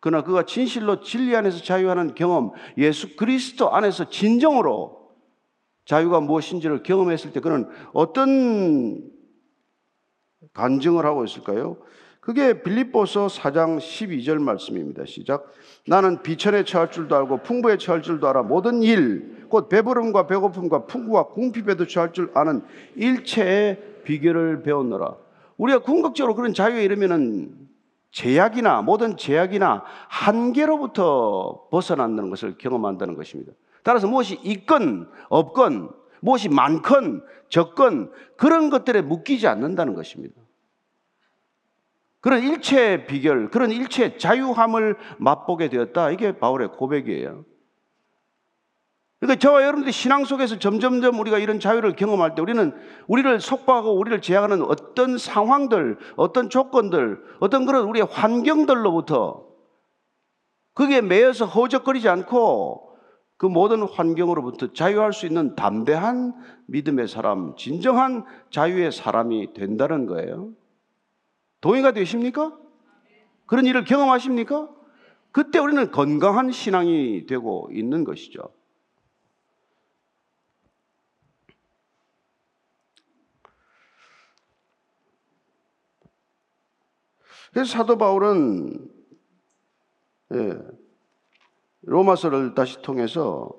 그러나 0.00 0.22
그가 0.22 0.44
진실로 0.44 1.00
진리 1.00 1.34
안에서 1.34 1.62
자유하는 1.62 2.14
경험, 2.14 2.52
예수 2.76 3.16
그리스도 3.16 3.74
안에서 3.74 4.10
진정으로 4.10 5.14
자유가 5.86 6.20
무엇인지를 6.20 6.82
경험했을 6.82 7.32
때 7.32 7.40
그는 7.40 7.68
어떤 7.94 9.10
간증을 10.52 11.06
하고 11.06 11.24
있을까요? 11.24 11.78
그게 12.26 12.60
빌립보서 12.60 13.28
4장 13.28 13.78
12절 13.78 14.42
말씀입니다. 14.42 15.04
시작. 15.06 15.52
나는 15.86 16.22
비천에 16.22 16.64
처할 16.64 16.90
줄도 16.90 17.14
알고 17.14 17.44
풍부에 17.44 17.76
처할 17.76 18.02
줄도 18.02 18.26
알아 18.26 18.42
모든 18.42 18.82
일, 18.82 19.46
곧 19.48 19.68
배부름과 19.68 20.26
배고픔과 20.26 20.86
풍부와 20.86 21.28
궁핍에도 21.28 21.86
처할 21.86 22.12
줄 22.12 22.32
아는 22.34 22.64
일체의 22.96 24.00
비결을 24.02 24.64
배웠노라. 24.64 25.14
우리가 25.56 25.82
궁극적으로 25.82 26.34
그런 26.34 26.52
자유에 26.52 26.82
이르면은 26.82 27.54
제약이나 28.10 28.82
모든 28.82 29.16
제약이나 29.16 29.84
한계로부터 30.08 31.68
벗어난다는 31.70 32.28
것을 32.28 32.58
경험한다는 32.58 33.14
것입니다. 33.14 33.52
따라서 33.84 34.08
무엇이 34.08 34.40
있건 34.42 35.08
없건 35.28 35.90
무엇이 36.18 36.48
많건 36.48 37.22
적건 37.50 38.10
그런 38.36 38.68
것들에 38.68 39.02
묶이지 39.02 39.46
않는다는 39.46 39.94
것입니다. 39.94 40.34
그런 42.26 42.42
일체 42.42 43.06
비결, 43.06 43.50
그런 43.52 43.70
일체 43.70 44.18
자유함을 44.18 44.96
맛보게 45.18 45.68
되었다. 45.68 46.10
이게 46.10 46.36
바울의 46.36 46.72
고백이에요. 46.72 47.44
그러니까 49.20 49.38
저와 49.38 49.62
여러분들이 49.62 49.92
신앙 49.92 50.24
속에서 50.24 50.58
점점점 50.58 51.20
우리가 51.20 51.38
이런 51.38 51.60
자유를 51.60 51.94
경험할 51.94 52.34
때 52.34 52.42
우리는 52.42 52.74
우리를 53.06 53.40
속박하고 53.40 53.96
우리를 53.96 54.20
제약하는 54.22 54.62
어떤 54.62 55.18
상황들, 55.18 55.98
어떤 56.16 56.50
조건들, 56.50 57.22
어떤 57.38 57.64
그런 57.64 57.84
우리의 57.84 58.08
환경들로부터 58.10 59.46
그게 60.74 61.00
매여서 61.02 61.46
허적거리지 61.46 62.08
않고 62.08 62.90
그 63.36 63.46
모든 63.46 63.84
환경으로부터 63.84 64.72
자유할 64.72 65.12
수 65.12 65.26
있는 65.26 65.54
담대한 65.54 66.34
믿음의 66.66 67.06
사람, 67.06 67.54
진정한 67.54 68.24
자유의 68.50 68.90
사람이 68.90 69.52
된다는 69.52 70.06
거예요. 70.06 70.50
동의가 71.60 71.92
되십니까? 71.92 72.58
그런 73.46 73.66
일을 73.66 73.84
경험하십니까? 73.84 74.68
그때 75.32 75.58
우리는 75.58 75.90
건강한 75.90 76.50
신앙이 76.50 77.26
되고 77.26 77.68
있는 77.72 78.04
것이죠. 78.04 78.52
그래서 87.52 87.72
사도 87.72 87.96
바울은 87.96 88.90
예, 90.34 90.58
로마서를 91.82 92.54
다시 92.54 92.82
통해서 92.82 93.50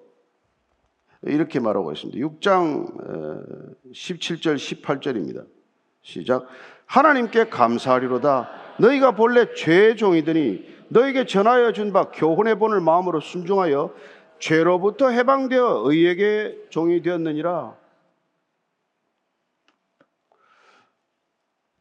이렇게 1.24 1.60
말하고 1.60 1.92
있습니다. 1.94 2.20
6장 2.20 3.92
17절 3.92 4.56
18절입니다. 4.56 5.57
시작. 6.08 6.48
하나님께 6.86 7.50
감사하리로다. 7.50 8.50
너희가 8.80 9.12
본래 9.12 9.54
죄의 9.54 9.98
종이더니 9.98 10.66
너에게 10.88 11.26
전하여 11.26 11.74
준 11.74 11.92
바 11.92 12.12
교훈의 12.12 12.58
본을 12.60 12.80
마음으로 12.80 13.20
순종하여 13.20 13.94
죄로부터 14.40 15.10
해방되어 15.10 15.82
의에게 15.86 16.68
종이 16.70 17.02
되었느니라. 17.02 17.76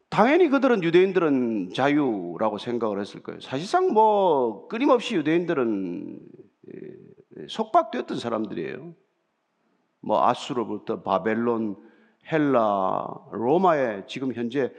당연히 0.09 0.49
그들은 0.49 0.83
유대인들은 0.83 1.71
자유라고 1.73 2.57
생각을 2.57 2.99
했을 2.99 3.23
거예요. 3.23 3.39
사실상 3.39 3.93
뭐 3.93 4.67
끊임없이 4.67 5.15
유대인들은 5.15 6.19
속박되었던 7.47 8.19
사람들이에요. 8.19 8.93
뭐 10.01 10.27
아수로부터 10.27 11.01
바벨론, 11.01 11.77
헬라, 12.31 13.07
로마에 13.31 14.03
지금 14.07 14.33
현재 14.33 14.71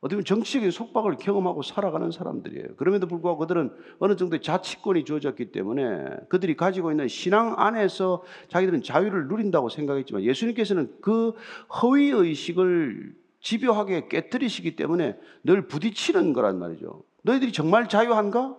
어떻게 0.00 0.16
보면 0.16 0.24
정치적인 0.24 0.70
속박을 0.70 1.16
경험하고 1.18 1.62
살아가는 1.62 2.10
사람들이에요. 2.10 2.76
그럼에도 2.76 3.06
불구하고 3.06 3.40
그들은 3.40 3.70
어느 3.98 4.16
정도의 4.16 4.40
자치권이 4.40 5.04
주어졌기 5.04 5.52
때문에 5.52 6.16
그들이 6.30 6.56
가지고 6.56 6.90
있는 6.90 7.06
신앙 7.06 7.54
안에서 7.58 8.22
자기들은 8.48 8.82
자유를 8.82 9.28
누린다고 9.28 9.68
생각했지만 9.68 10.22
예수님께서는 10.22 10.90
그 11.02 11.34
허위 11.82 12.08
의식을 12.10 13.14
집요하게 13.40 14.08
깨뜨리시기 14.08 14.76
때문에 14.76 15.18
늘 15.44 15.66
부딪히는 15.66 16.32
거란 16.32 16.58
말이죠. 16.58 17.02
너희들이 17.22 17.52
정말 17.52 17.88
자유한가? 17.88 18.56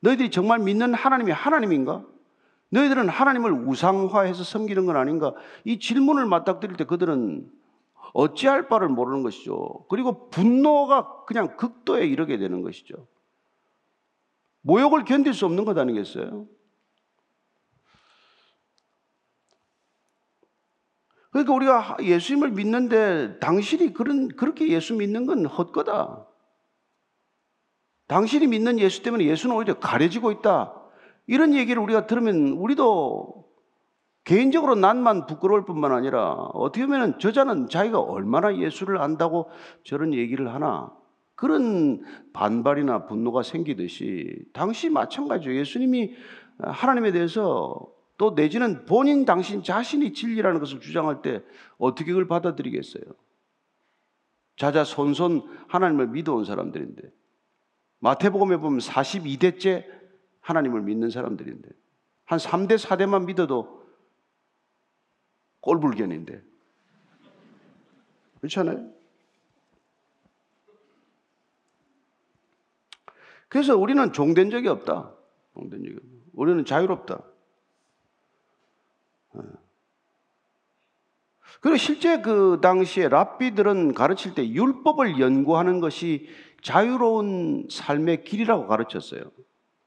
너희들이 0.00 0.32
정말 0.32 0.58
믿는 0.58 0.94
하나님이 0.94 1.30
하나님인가? 1.30 2.04
너희들은 2.72 3.08
하나님을 3.10 3.52
우상화해서 3.52 4.44
섬기는 4.44 4.86
건 4.86 4.96
아닌가? 4.96 5.34
이 5.64 5.78
질문을 5.78 6.24
맞닥뜨릴 6.24 6.76
때 6.76 6.84
그들은 6.84 7.50
어찌할 8.14 8.68
바를 8.68 8.88
모르는 8.88 9.22
것이죠. 9.22 9.84
그리고 9.90 10.30
분노가 10.30 11.24
그냥 11.26 11.56
극도에 11.56 12.06
이르게 12.06 12.38
되는 12.38 12.62
것이죠. 12.62 13.06
모욕을 14.62 15.04
견딜 15.04 15.34
수 15.34 15.44
없는 15.44 15.66
것 15.66 15.76
아니겠어요? 15.76 16.46
그러니까 21.30 21.54
우리가 21.54 21.96
예수님을 22.00 22.52
믿는데 22.52 23.38
당신이 23.38 23.92
그런, 23.92 24.28
그렇게 24.28 24.68
예수 24.68 24.94
믿는 24.94 25.26
건 25.26 25.44
헛거다. 25.44 26.26
당신이 28.06 28.46
믿는 28.46 28.78
예수 28.78 29.02
때문에 29.02 29.24
예수는 29.24 29.56
오히려 29.56 29.78
가려지고 29.78 30.32
있다. 30.32 30.81
이런 31.26 31.54
얘기를 31.54 31.80
우리가 31.82 32.06
들으면 32.06 32.52
우리도 32.52 33.42
개인적으로 34.24 34.74
난만 34.74 35.26
부끄러울 35.26 35.64
뿐만 35.64 35.92
아니라 35.92 36.32
어떻게 36.54 36.86
보면 36.86 37.18
저자는 37.18 37.68
자기가 37.68 38.00
얼마나 38.00 38.56
예수를 38.56 38.98
안다고 39.00 39.50
저런 39.84 40.14
얘기를 40.14 40.52
하나 40.54 40.92
그런 41.34 42.02
반발이나 42.32 43.06
분노가 43.06 43.42
생기듯이 43.42 44.44
당시 44.52 44.90
마찬가지죠. 44.90 45.56
예수님이 45.56 46.14
하나님에 46.58 47.10
대해서 47.10 47.88
또 48.16 48.34
내지는 48.36 48.84
본인 48.84 49.24
당신 49.24 49.64
자신이 49.64 50.12
진리라는 50.12 50.60
것을 50.60 50.78
주장할 50.78 51.22
때 51.22 51.42
어떻게 51.78 52.12
그걸 52.12 52.28
받아들이겠어요? 52.28 53.02
자자손손 54.56 55.42
하나님을 55.66 56.08
믿어온 56.08 56.44
사람들인데 56.44 57.02
마태복음에 57.98 58.58
보면 58.58 58.78
42대째 58.78 59.84
하나님을 60.42 60.82
믿는 60.82 61.10
사람들인데 61.10 61.68
한 62.24 62.38
3대 62.38 62.78
4대만 62.78 63.24
믿어도 63.24 63.82
꼴불견인데. 65.60 66.42
그렇잖아요? 68.40 68.92
그래서 73.48 73.76
우리는 73.76 74.12
종된 74.12 74.50
적이 74.50 74.68
없다. 74.68 75.14
종된 75.54 75.84
적이 75.84 75.96
없다. 75.96 76.08
우리는 76.32 76.64
자유롭다. 76.64 77.22
어. 79.34 79.42
그리고 81.60 81.76
실제 81.76 82.20
그 82.20 82.58
당시에 82.60 83.08
랍비들은 83.08 83.94
가르칠 83.94 84.34
때 84.34 84.48
율법을 84.48 85.20
연구하는 85.20 85.80
것이 85.80 86.28
자유로운 86.62 87.68
삶의 87.70 88.24
길이라고 88.24 88.66
가르쳤어요. 88.66 89.30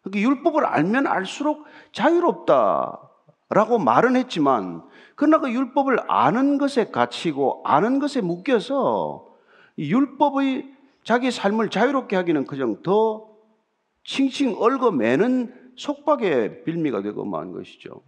그러니까 0.05 0.29
율법을 0.29 0.65
알면 0.65 1.07
알수록 1.07 1.65
자유롭다라고 1.91 3.79
말은 3.83 4.15
했지만 4.15 4.83
그러나 5.15 5.39
그 5.39 5.51
율법을 5.51 5.99
아는 6.07 6.59
것에 6.59 6.91
갇히고 6.91 7.63
아는 7.65 7.99
것에 7.99 8.21
묶여서 8.21 9.35
율법의 9.79 10.71
자기 11.03 11.31
삶을 11.31 11.69
자유롭게 11.69 12.15
하기는 12.15 12.45
그냥 12.45 12.81
더 12.83 13.29
칭칭 14.03 14.55
얽어매는 14.59 15.73
속박의 15.75 16.63
빌미가 16.65 17.01
되고 17.01 17.25
만 17.25 17.51
것이죠. 17.51 18.01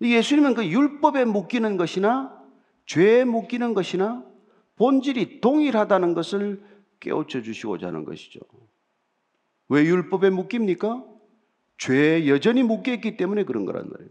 예수님은 0.00 0.54
그 0.54 0.64
율법에 0.66 1.26
묶이는 1.26 1.76
것이나 1.76 2.34
죄에 2.86 3.24
묶이는 3.24 3.74
것이나 3.74 4.24
본질이 4.76 5.40
동일하다는 5.40 6.14
것을 6.14 6.62
깨우쳐 7.00 7.42
주시고자 7.42 7.88
하는 7.88 8.04
것이죠. 8.04 8.40
왜 9.68 9.84
율법에 9.84 10.30
묶입니까? 10.30 11.04
죄에 11.78 12.28
여전히 12.28 12.62
묶여 12.62 12.92
있기 12.92 13.16
때문에 13.16 13.44
그런 13.44 13.64
거란 13.64 13.88
말이에요. 13.90 14.10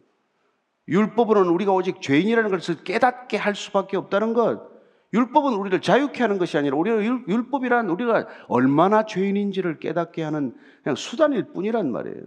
율법으로는 0.88 1.52
우리가 1.52 1.74
오직 1.74 2.02
죄인이라는 2.02 2.50
것을 2.50 2.84
깨닫게 2.84 3.38
할 3.38 3.56
수밖에 3.56 3.98
없다는 3.98 4.34
것. 4.34 4.70
율법은 5.14 5.54
우리를 5.54 5.82
자유케 5.82 6.22
하는 6.22 6.38
것이 6.38 6.58
아니라 6.58 6.78
우리가 6.78 7.04
율법이란 7.04 7.90
우리가 7.90 8.28
얼마나 8.48 9.06
죄인인지를 9.06 9.80
깨닫게 9.80 10.24
하는 10.24 10.56
그냥 10.84 10.96
수단일 10.96 11.54
뿐이란 11.54 11.92
말이에요. 11.92 12.24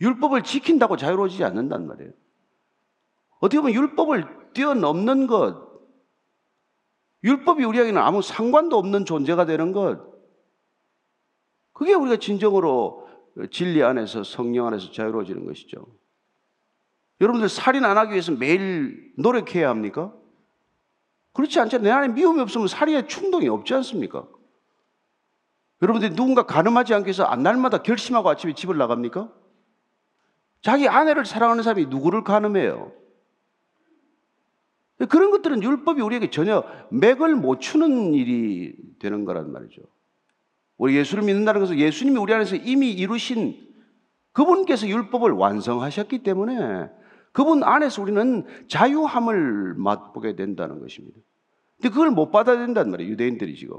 율법을 0.00 0.42
지킨다고 0.42 0.96
자유로워지지 0.96 1.44
않는단 1.44 1.86
말이에요. 1.86 2.10
어떻게 3.40 3.60
보면 3.60 3.74
율법을 3.74 4.52
뛰어넘는 4.54 5.26
것, 5.26 5.72
율법이 7.24 7.64
우리에게는 7.64 8.00
아무 8.00 8.20
상관도 8.20 8.76
없는 8.78 9.04
존재가 9.04 9.46
되는 9.46 9.72
것, 9.72 10.11
그게 11.82 11.94
우리가 11.94 12.16
진정으로 12.16 13.08
진리 13.50 13.82
안에서 13.82 14.22
성령 14.22 14.68
안에서 14.68 14.92
자유로워지는 14.92 15.44
것이죠. 15.46 15.84
여러분들 17.20 17.48
살인 17.48 17.84
안 17.84 17.98
하기 17.98 18.12
위해서 18.12 18.30
매일 18.30 19.12
노력해야 19.18 19.68
합니까? 19.68 20.14
그렇지 21.32 21.58
않죠. 21.58 21.78
내 21.78 21.90
안에 21.90 22.08
미움이 22.12 22.40
없으면 22.40 22.68
살인의 22.68 23.08
충동이 23.08 23.48
없지 23.48 23.74
않습니까? 23.74 24.28
여러분들이 25.82 26.14
누군가 26.14 26.46
가늠하지 26.46 26.94
않기 26.94 27.06
위해서 27.06 27.34
날마다 27.34 27.78
결심하고 27.82 28.28
아침에 28.28 28.54
집을 28.54 28.78
나갑니까? 28.78 29.32
자기 30.60 30.86
아내를 30.86 31.24
사랑하는 31.24 31.64
사람이 31.64 31.86
누구를 31.86 32.22
가늠해요? 32.22 32.92
그런 35.08 35.32
것들은 35.32 35.64
율법이 35.64 36.00
우리에게 36.00 36.30
전혀 36.30 36.62
맥을 36.92 37.34
못 37.34 37.60
추는 37.60 38.14
일이 38.14 38.76
되는 39.00 39.24
거란 39.24 39.50
말이죠. 39.50 39.82
우리 40.82 40.96
예수를 40.96 41.22
믿는다는 41.22 41.60
것은 41.60 41.78
예수님이 41.78 42.18
우리 42.18 42.34
안에서 42.34 42.56
이미 42.56 42.90
이루신 42.90 43.56
그분께서 44.32 44.88
율법을 44.88 45.30
완성하셨기 45.30 46.24
때문에 46.24 46.90
그분 47.30 47.62
안에서 47.62 48.02
우리는 48.02 48.44
자유함을 48.66 49.74
맛보게 49.74 50.34
된다는 50.34 50.80
것입니다. 50.80 51.20
근데 51.76 51.88
그걸 51.90 52.10
못 52.10 52.32
받아야 52.32 52.58
된단 52.58 52.90
말이에요. 52.90 53.12
유대인들이 53.12 53.54
지금. 53.54 53.76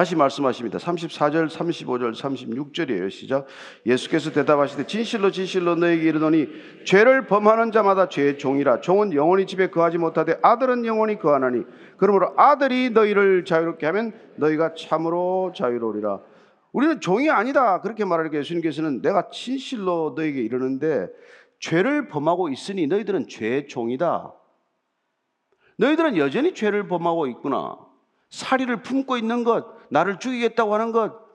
다시 0.00 0.16
말씀하십니다. 0.16 0.78
34절, 0.78 1.50
35절, 1.50 2.14
36절이에요. 2.14 3.10
시작. 3.10 3.46
예수께서 3.84 4.32
대답하시되 4.32 4.86
진실로 4.86 5.30
진실로 5.30 5.74
너에게 5.74 6.04
이르노니 6.04 6.48
죄를 6.86 7.26
범하는 7.26 7.70
자마다 7.70 8.08
죄의 8.08 8.38
종이라 8.38 8.80
종은 8.80 9.12
영원히 9.12 9.46
집에 9.46 9.68
거하지 9.68 9.98
못하되 9.98 10.38
아들은 10.40 10.86
영원히 10.86 11.18
거하나니 11.18 11.64
그러므로 11.98 12.32
아들이 12.38 12.88
너희를 12.88 13.44
자유롭게 13.44 13.84
하면 13.84 14.14
너희가 14.36 14.72
참으로 14.72 15.52
자유로우리라. 15.54 16.20
우리는 16.72 16.98
종이 17.02 17.28
아니다. 17.28 17.82
그렇게 17.82 18.06
말하니까 18.06 18.38
예수님께서는 18.38 19.02
내가 19.02 19.28
진실로 19.28 20.14
너에게 20.16 20.40
이르는데 20.40 21.08
죄를 21.58 22.08
범하고 22.08 22.48
있으니 22.48 22.86
너희들은 22.86 23.28
죄의 23.28 23.68
종이다. 23.68 24.32
너희들은 25.76 26.16
여전히 26.16 26.54
죄를 26.54 26.88
범하고 26.88 27.26
있구나. 27.26 27.89
사리를 28.30 28.82
품고 28.82 29.16
있는 29.16 29.44
것, 29.44 29.66
나를 29.90 30.18
죽이겠다고 30.18 30.74
하는 30.74 30.92
것, 30.92 31.28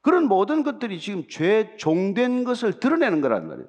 그런 0.00 0.26
모든 0.26 0.62
것들이 0.62 1.00
지금 1.00 1.26
죄 1.28 1.76
종된 1.76 2.44
것을 2.44 2.80
드러내는 2.80 3.20
거란 3.20 3.48
말이에요. 3.48 3.68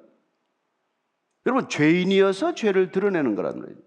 여러분, 1.46 1.68
죄인이어서 1.68 2.54
죄를 2.54 2.90
드러내는 2.90 3.34
거란 3.34 3.58
말이에요. 3.58 3.78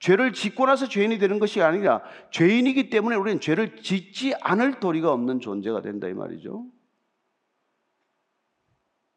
죄를 0.00 0.32
짓고 0.32 0.66
나서 0.66 0.88
죄인이 0.88 1.18
되는 1.18 1.38
것이 1.38 1.62
아니라 1.62 2.02
죄인이기 2.30 2.90
때문에 2.90 3.16
우리는 3.16 3.40
죄를 3.40 3.76
짓지 3.76 4.34
않을 4.40 4.80
도리가 4.80 5.10
없는 5.12 5.40
존재가 5.40 5.80
된다 5.80 6.08
이 6.08 6.12
말이죠. 6.12 6.66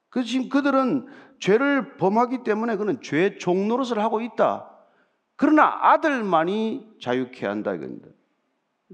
그 0.10 0.24
지금 0.24 0.48
그들은 0.48 1.08
죄를 1.40 1.98
범하기 1.98 2.44
때문에 2.44 2.78
그는 2.78 3.02
죄 3.02 3.38
종노릇을 3.38 4.00
하고 4.00 4.22
있다. 4.22 4.77
그러나 5.38 5.78
아들만이 5.94 6.96
자유케 7.00 7.46
한다 7.46 7.74
이겁니다. 7.74 8.10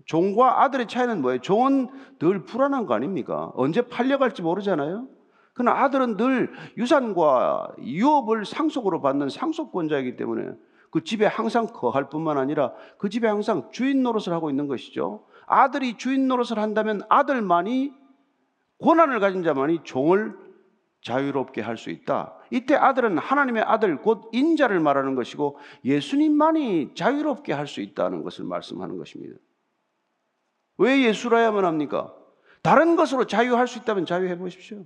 종과 0.05 0.63
아들의 0.63 0.87
차이는 0.87 1.21
뭐예요? 1.21 1.39
종은 1.39 1.89
늘 2.19 2.43
불안한 2.45 2.85
거 2.85 2.93
아닙니까? 2.93 3.51
언제 3.55 3.81
팔려갈지 3.81 4.41
모르잖아요. 4.41 5.07
그러나 5.53 5.83
아들은 5.83 6.17
늘 6.17 6.51
유산과 6.77 7.75
유업을 7.79 8.45
상속으로 8.45 9.01
받는 9.01 9.29
상속권자이기 9.29 10.15
때문에 10.17 10.51
그 10.89 11.03
집에 11.03 11.25
항상 11.25 11.67
거할 11.67 12.09
뿐만 12.09 12.37
아니라 12.37 12.73
그 12.97 13.09
집에 13.09 13.27
항상 13.27 13.69
주인 13.71 14.03
노릇을 14.03 14.33
하고 14.33 14.49
있는 14.49 14.67
것이죠. 14.67 15.25
아들이 15.45 15.97
주인 15.97 16.27
노릇을 16.27 16.59
한다면 16.59 17.01
아들만이 17.09 17.93
고난을 18.79 19.19
가진 19.19 19.43
자만이 19.43 19.79
종을 19.83 20.35
자유롭게 21.03 21.61
할 21.61 21.77
수 21.77 21.89
있다. 21.89 22.37
이때 22.49 22.75
아들은 22.75 23.17
하나님의 23.17 23.63
아들 23.63 23.97
곧 23.97 24.29
인자를 24.31 24.79
말하는 24.79 25.15
것이고 25.15 25.57
예수님만이 25.85 26.95
자유롭게 26.95 27.53
할 27.53 27.67
수 27.67 27.81
있다는 27.81 28.23
것을 28.23 28.45
말씀하는 28.45 28.97
것입니다. 28.97 29.37
왜 30.77 31.03
예수라야만 31.03 31.65
합니까? 31.65 32.13
다른 32.61 32.95
것으로 32.95 33.25
자유할 33.27 33.67
수 33.67 33.79
있다면 33.79 34.05
자유해 34.05 34.37
보십시오. 34.37 34.85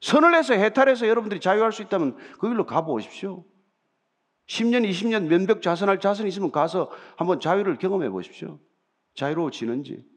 선을 0.00 0.34
해서 0.34 0.54
해탈해서 0.54 1.06
여러분들이 1.06 1.40
자유할 1.40 1.70
수 1.72 1.82
있다면 1.82 2.16
그 2.40 2.48
길로 2.48 2.66
가보십시오. 2.66 3.44
10년, 4.48 4.88
20년 4.88 5.28
면벽 5.28 5.62
자선할 5.62 6.00
자선이 6.00 6.28
있으면 6.28 6.50
가서 6.50 6.90
한번 7.16 7.38
자유를 7.38 7.78
경험해 7.78 8.10
보십시오. 8.10 8.58
자유로워지는지. 9.14 10.11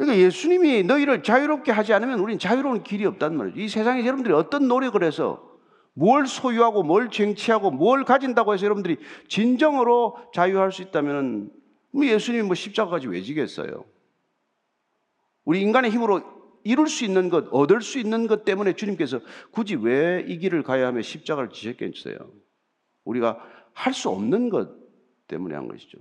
그러니까 0.00 0.18
예수님이 0.24 0.82
너희를 0.84 1.22
자유롭게 1.22 1.72
하지 1.72 1.92
않으면 1.92 2.20
우리는 2.20 2.38
자유로운 2.38 2.82
길이 2.82 3.04
없단 3.04 3.36
말이죠. 3.36 3.60
이 3.60 3.68
세상에 3.68 4.00
여러분들이 4.00 4.32
어떤 4.32 4.66
노력을 4.66 5.02
해서 5.04 5.46
뭘 5.92 6.26
소유하고 6.26 6.82
뭘 6.82 7.10
쟁취하고 7.10 7.70
뭘 7.70 8.04
가진다고 8.04 8.54
해서 8.54 8.64
여러분들이 8.64 8.96
진정으로 9.28 10.16
자유할 10.32 10.72
수 10.72 10.80
있다면 10.80 11.50
예수님이 12.02 12.44
뭐 12.44 12.54
십자가까지 12.54 13.08
왜 13.08 13.20
지겠어요? 13.20 13.84
우리 15.44 15.60
인간의 15.60 15.90
힘으로 15.90 16.22
이룰 16.64 16.88
수 16.88 17.04
있는 17.04 17.28
것, 17.28 17.48
얻을 17.52 17.82
수 17.82 17.98
있는 17.98 18.26
것 18.26 18.46
때문에 18.46 18.72
주님께서 18.72 19.20
굳이 19.50 19.74
왜 19.76 20.24
이 20.26 20.38
길을 20.38 20.62
가야 20.62 20.86
하며 20.86 21.02
십자가를 21.02 21.50
지셨겠어요? 21.50 22.16
우리가 23.04 23.38
할 23.74 23.92
수 23.92 24.08
없는 24.08 24.48
것 24.48 24.70
때문에 25.28 25.54
한 25.54 25.68
것이죠. 25.68 25.98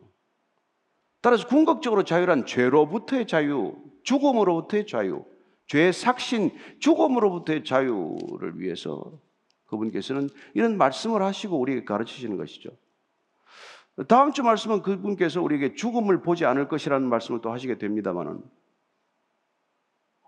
따라서 1.22 1.48
궁극적으로 1.48 2.04
자유란 2.04 2.46
죄로부터의 2.46 3.28
자유, 3.28 3.76
죽음으로부터의 4.04 4.88
자유, 4.88 5.26
죄의 5.68 5.94
삭신, 5.94 6.52
죽음으로부터의 6.80 7.64
자유를 7.64 8.60
위해서 8.60 9.20
그분께서는 9.66 10.30
이런 10.54 10.78
말씀을 10.78 11.22
하시고 11.22 11.60
우리에게 11.60 11.86
가르치시는 11.86 12.38
것이죠. 12.38 12.72
다음 14.08 14.32
주 14.32 14.44
말씀은 14.44 14.82
그분께서 14.82 15.42
우리에게 15.42 15.76
죽음을 15.76 16.22
보지 16.22 16.46
않을 16.46 16.70
것이라는 16.70 17.08
말씀을 17.08 17.42
또 17.42 17.52
하시게 17.52 17.78
됩니다만은 17.78 18.42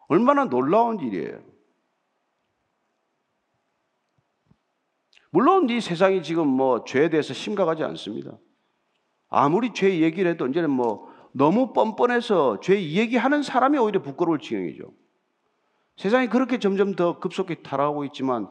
얼마나 0.10 0.46
놀라운 0.46 1.00
일이에요. 1.00 1.42
물론 5.32 5.70
이 5.70 5.80
세상이 5.80 6.22
지금 6.22 6.48
뭐 6.48 6.84
죄에 6.84 7.10
대해서 7.10 7.34
심각하지 7.34 7.84
않습니다. 7.84 8.38
아무리 9.32 9.74
죄 9.74 10.02
얘기를 10.02 10.30
해도 10.30 10.46
이제는 10.46 10.70
뭐 10.70 11.10
너무 11.32 11.74
뻔뻔해서 11.74 12.60
죄 12.60 12.80
얘기하는 12.80 13.42
사람이 13.42 13.78
오히려 13.80 14.02
부끄러울 14.02 14.40
지경이죠. 14.40 14.94
세상이 15.96 16.28
그렇게 16.28 16.60
점점 16.60 16.96
더 16.96 17.20
급속히 17.20 17.64
타락하고 17.64 18.04
있지만 18.06 18.48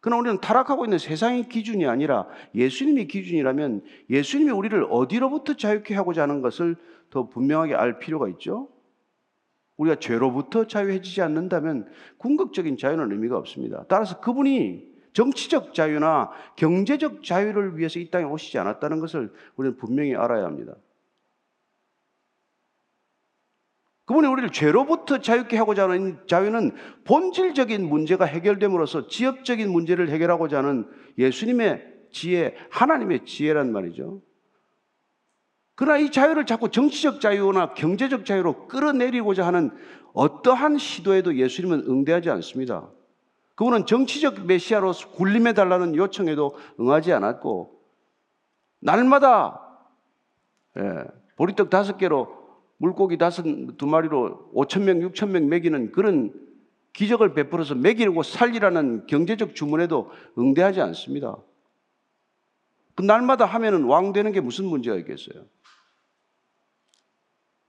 그러나 0.00 0.20
우리는 0.20 0.40
타락하고 0.40 0.84
있는 0.84 0.98
세상의 0.98 1.48
기준이 1.48 1.86
아니라 1.86 2.26
예수님의 2.54 3.06
기준이라면 3.06 3.84
예수님이 4.10 4.50
우리를 4.50 4.86
어디로부터 4.90 5.54
자유케 5.54 5.94
하고자 5.94 6.22
하는 6.22 6.42
것을 6.42 6.76
더 7.10 7.28
분명하게 7.28 7.74
알 7.74 7.98
필요가 8.00 8.28
있죠. 8.30 8.68
우리가 9.76 9.96
죄로부터 10.00 10.66
자유해지지 10.66 11.22
않는다면 11.22 11.88
궁극적인 12.18 12.76
자유는 12.76 13.12
의미가 13.12 13.38
없습니다. 13.38 13.84
따라서 13.88 14.20
그분이 14.20 14.93
정치적 15.14 15.74
자유나 15.74 16.30
경제적 16.56 17.24
자유를 17.24 17.78
위해서 17.78 17.98
이 17.98 18.10
땅에 18.10 18.24
오시지 18.24 18.58
않았다는 18.58 19.00
것을 19.00 19.32
우리는 19.56 19.76
분명히 19.76 20.14
알아야 20.14 20.44
합니다. 20.44 20.74
그분이 24.06 24.26
우리를 24.26 24.50
죄로부터 24.50 25.20
자유케 25.20 25.56
하고자 25.56 25.84
하는 25.84 26.18
자유는 26.26 26.72
본질적인 27.04 27.88
문제가 27.88 28.26
해결됨으로써 28.26 29.08
지역적인 29.08 29.70
문제를 29.70 30.10
해결하고자 30.10 30.58
하는 30.58 30.86
예수님의 31.16 31.94
지혜, 32.12 32.54
하나님의 32.70 33.24
지혜란 33.24 33.72
말이죠. 33.72 34.20
그러나 35.74 35.98
이 35.98 36.10
자유를 36.10 36.44
자꾸 36.44 36.70
정치적 36.70 37.20
자유나 37.20 37.74
경제적 37.74 38.26
자유로 38.26 38.66
끌어내리고자 38.66 39.46
하는 39.46 39.70
어떠한 40.12 40.78
시도에도 40.78 41.36
예수님은 41.36 41.84
응대하지 41.88 42.30
않습니다. 42.30 42.90
그분은 43.54 43.86
정치적 43.86 44.46
메시아로 44.46 44.92
굴림해 45.14 45.52
달라는 45.52 45.94
요청에도 45.94 46.56
응하지 46.80 47.12
않았고 47.12 47.80
날마다 48.80 49.60
예, 50.76 51.04
보리떡 51.36 51.70
다섯 51.70 51.96
개로 51.96 52.44
물고기 52.78 53.16
다섯 53.16 53.44
두 53.78 53.86
마리로 53.86 54.50
5천 54.54 54.82
명, 54.82 54.98
6천 54.98 55.30
명 55.30 55.48
먹이는 55.48 55.92
그런 55.92 56.32
기적을 56.92 57.34
베풀어서 57.34 57.74
먹이고 57.74 58.22
살리라는 58.22 59.06
경제적 59.06 59.54
주문에도 59.54 60.10
응대하지 60.38 60.80
않습니다. 60.80 61.36
그 62.94 63.02
날마다 63.02 63.44
하면은 63.44 63.84
왕 63.84 64.12
되는 64.12 64.32
게 64.32 64.40
무슨 64.40 64.66
문제가 64.66 64.96
있겠어요? 64.98 65.44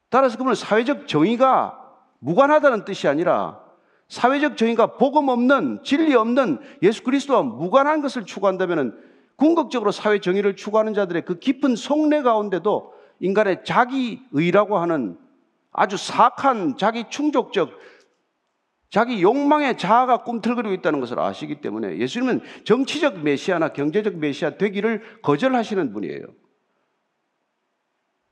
따라서 0.10 0.38
그분은 0.38 0.56
사회적 0.56 1.08
정의가 1.08 1.82
무관하다는 2.20 2.86
뜻이 2.86 3.08
아니라 3.08 3.65
사회적 4.08 4.58
정의가 4.58 4.98
복음 4.98 5.30
없는 5.30 5.80
진리 5.84 6.14
없는 6.14 6.60
예수 6.84 7.04
그리스도와 7.04 7.42
무관한 7.44 8.02
것을 8.02 8.26
추구한다면 8.26 8.98
궁극적으로 9.36 9.92
사회 9.92 10.20
정의를 10.20 10.56
추구하는 10.56 10.94
자들의 10.94 11.24
그 11.26 11.40
깊은 11.40 11.76
속내 11.76 12.22
가운데도 12.22 12.94
인간의 13.20 13.64
자기 13.66 14.22
의라고 14.32 14.78
하는 14.78 15.18
아주 15.72 15.98
사악한 15.98 16.78
자기 16.78 17.06
충족적 17.10 17.72
자기 18.90 19.22
욕망의 19.22 19.78
자아가 19.78 20.24
꿈틀거리고 20.24 20.74
있다는 20.76 21.02
것을 21.02 21.20
아시기 21.20 21.60
때문에 21.60 21.98
예수님은 21.98 22.42
정치적 22.64 23.24
메시아나 23.24 23.70
경제적 23.70 24.16
메시아 24.18 24.52
되기를 24.52 25.22
거절하시는 25.22 25.92
분이에요. 25.92 26.28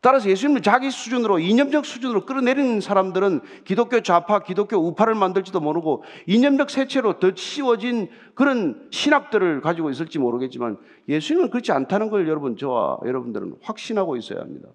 따라서 0.03 0.29
예수님을 0.29 0.61
자기 0.61 0.91
수준으로 0.91 1.39
이념적 1.39 1.85
수준으로 1.85 2.25
끌어내리는 2.25 2.81
사람들은 2.81 3.39
기독교 3.63 4.01
좌파, 4.01 4.39
기독교 4.39 4.75
우파를 4.75 5.15
만들지도 5.15 5.61
모르고 5.61 6.03
이념적 6.27 6.69
세체로 6.69 7.19
더 7.19 7.33
씌워진 7.33 8.09
그런 8.35 8.85
신학들을 8.91 9.61
가지고 9.61 9.89
있을지 9.91 10.19
모르겠지만 10.19 10.77
예수님은 11.07 11.51
그렇지 11.51 11.71
않다는 11.71 12.09
걸 12.09 12.27
여러분 12.27 12.57
저와 12.57 12.99
여러분들은 13.05 13.55
확신하고 13.61 14.17
있어야 14.17 14.41
합니다. 14.41 14.67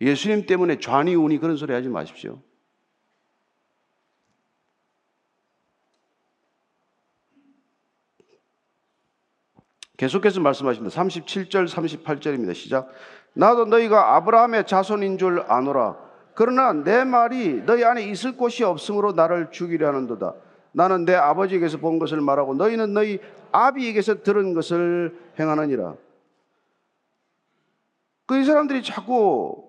예수님 0.00 0.46
때문에 0.46 0.78
좌니 0.78 1.16
우니 1.16 1.38
그런 1.38 1.56
소리 1.56 1.72
하지 1.72 1.88
마십시오. 1.88 2.40
계속해서 10.00 10.40
말씀하십니다. 10.40 10.98
37절, 10.98 11.68
38절입니다. 11.68 12.54
시작. 12.54 12.90
나도 13.34 13.66
너희가 13.66 14.16
아브라함의 14.16 14.66
자손인 14.66 15.18
줄 15.18 15.44
아노라. 15.46 15.94
그러나 16.34 16.72
내 16.72 17.04
말이 17.04 17.62
너희 17.66 17.84
안에 17.84 18.04
있을 18.04 18.34
곳이 18.34 18.64
없으므로 18.64 19.12
나를 19.12 19.50
죽이려 19.50 19.88
하는도다. 19.88 20.32
나는 20.72 21.04
내 21.04 21.14
아버지에게서 21.14 21.78
본 21.80 21.98
것을 21.98 22.22
말하고 22.22 22.54
너희는 22.54 22.94
너희 22.94 23.18
아비에게서 23.52 24.22
들은 24.22 24.54
것을 24.54 25.18
행하느니라. 25.38 25.96
그 28.24 28.36
이 28.40 28.44
사람들이 28.44 28.82
자꾸 28.82 29.68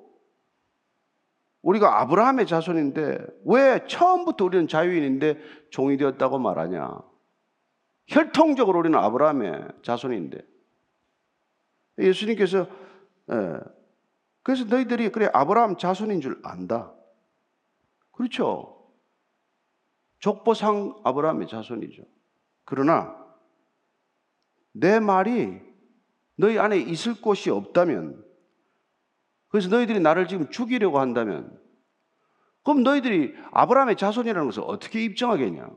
우리가 1.61 1.99
아브라함의 1.99 2.47
자손인데 2.47 3.17
왜 3.43 3.81
처음부터 3.85 4.45
우리는 4.45 4.69
자유인인데 4.69 5.39
종이 5.71 5.97
되었다고 5.97 6.39
말하냐? 6.39 7.10
혈통적으로 8.07 8.79
우리는 8.79 8.97
아브라함의 8.97 9.67
자손인데 9.83 10.39
예수님께서 11.97 12.67
예, 13.31 13.59
그래서 14.43 14.65
너희들이 14.65 15.09
그래 15.09 15.29
아브라함 15.33 15.77
자손인 15.77 16.21
줄 16.21 16.39
안다. 16.43 16.93
그렇죠. 18.11 18.91
족보상 20.19 20.99
아브라함의 21.03 21.47
자손이죠. 21.47 22.03
그러나 22.65 23.15
내 24.73 24.99
말이 24.99 25.59
너희 26.35 26.57
안에 26.57 26.77
있을 26.77 27.21
곳이 27.21 27.49
없다면 27.49 28.25
그래서 29.49 29.69
너희들이 29.69 29.99
나를 29.99 30.27
지금 30.27 30.49
죽이려고 30.49 30.99
한다면 30.99 31.59
그럼 32.63 32.83
너희들이 32.83 33.35
아브라함의 33.51 33.97
자손이라는 33.97 34.45
것을 34.47 34.63
어떻게 34.65 35.03
입증하겠냐? 35.03 35.69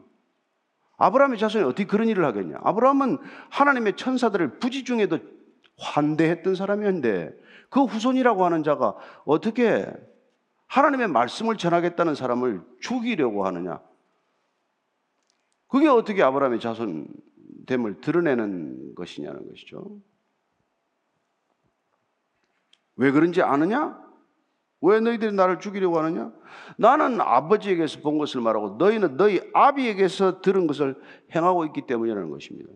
아브라함의 0.97 1.39
자손이 1.39 1.65
어떻게 1.65 1.87
그런 1.87 2.09
일을 2.09 2.25
하겠냐? 2.25 2.59
아브라함은 2.63 3.19
하나님의 3.51 3.97
천사들을 3.97 4.59
부지 4.59 4.85
중에도 4.85 5.19
환대했던 5.79 6.55
사람이었는데 6.55 7.35
그 7.71 7.85
후손이라고 7.85 8.45
하는 8.45 8.63
자가 8.63 8.95
어떻게 9.25 9.87
하나님의 10.69 11.09
말씀을 11.09 11.57
전하겠다는 11.57 12.15
사람을 12.15 12.63
죽이려고 12.81 13.47
하느냐? 13.47 13.81
그게 15.69 15.89
어떻게 15.89 16.23
아브라함의 16.23 16.61
자손됨을 16.61 18.01
드러내는 18.01 18.95
것이냐는 18.95 19.49
것이죠. 19.49 19.99
왜 22.97 23.11
그런지 23.11 23.43
아느냐? 23.43 24.04
왜 24.85 25.01
너희들이 25.01 25.33
나를 25.33 25.61
죽이려고 25.61 25.99
하느냐? 25.99 26.31
나는 26.77 27.21
아버지에게서 27.21 28.01
본 28.01 28.19
것을 28.19 28.43
말하고 28.43 28.77
너희는 28.77 29.17
너희 29.17 29.41
아비에게서 29.55 30.43
들은 30.43 30.67
것을 30.67 31.01
행하고 31.35 31.65
있기 31.67 31.87
때문이라는 31.87 32.29
것입니다. 32.29 32.71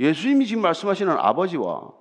예수님이 0.00 0.46
지금 0.46 0.62
말씀하시는 0.62 1.12
아버지와 1.12 1.92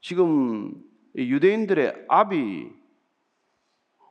지금 0.00 0.74
유대인들의 1.16 2.06
아비, 2.08 2.70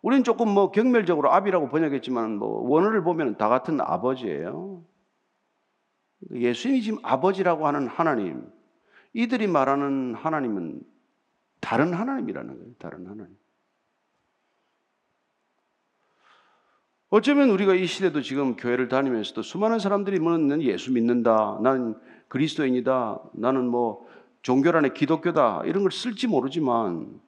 우리는 0.01 0.23
조금 0.25 0.49
뭐 0.49 0.71
경멸적으로 0.71 1.31
아비라고 1.31 1.69
번역했지만 1.69 2.37
뭐 2.37 2.69
원어를 2.69 3.03
보면 3.03 3.37
다 3.37 3.47
같은 3.47 3.79
아버지예요. 3.79 4.83
예수님이 6.33 6.81
지금 6.81 6.99
아버지라고 7.01 7.65
하는 7.65 7.87
하나님, 7.87 8.51
이들이 9.13 9.47
말하는 9.47 10.15
하나님은 10.15 10.92
다른 11.63 11.93
하나님이라는 11.93 12.57
거예요. 12.57 12.73
다른 12.77 13.07
하나님. 13.07 13.37
어쩌면 17.09 17.51
우리가 17.51 17.73
이 17.73 17.85
시대도 17.85 18.21
지금 18.21 18.57
교회를 18.57 18.89
다니면서도 18.89 19.43
수많은 19.43 19.79
사람들이 19.79 20.19
뭐는 20.19 20.61
예수 20.63 20.91
믿는다. 20.91 21.59
나는 21.63 21.95
그리스도인이다. 22.27 23.21
나는 23.33 23.65
뭐 23.67 24.05
종교란에 24.41 24.89
기독교다. 24.89 25.61
이런 25.65 25.83
걸 25.83 25.91
쓸지 25.93 26.27
모르지만 26.27 27.21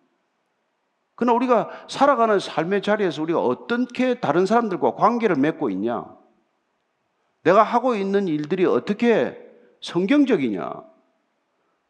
그러나 1.16 1.34
우리가 1.34 1.70
살아가는 1.88 2.38
삶의 2.38 2.82
자리에서 2.82 3.22
우리가 3.22 3.40
어떻게 3.42 4.20
다른 4.20 4.46
사람들과 4.46 4.96
관계를 4.96 5.38
맺고 5.38 5.70
있냐? 5.70 6.14
내가 7.44 7.64
하고 7.64 7.96
있는 7.96 8.28
일들이 8.28 8.66
어떻게 8.66 9.40
성경적이냐? 9.80 10.95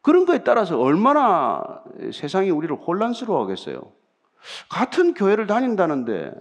그런 0.06 0.26
거에 0.28 0.44
따라서 0.44 0.80
얼마나 0.80 1.82
세상이 2.14 2.52
우리를 2.52 2.76
혼란스러워 2.76 3.42
하겠어요. 3.42 3.92
같은 4.70 5.16
교회를 5.16 5.48
다닌다는데, 5.48 6.32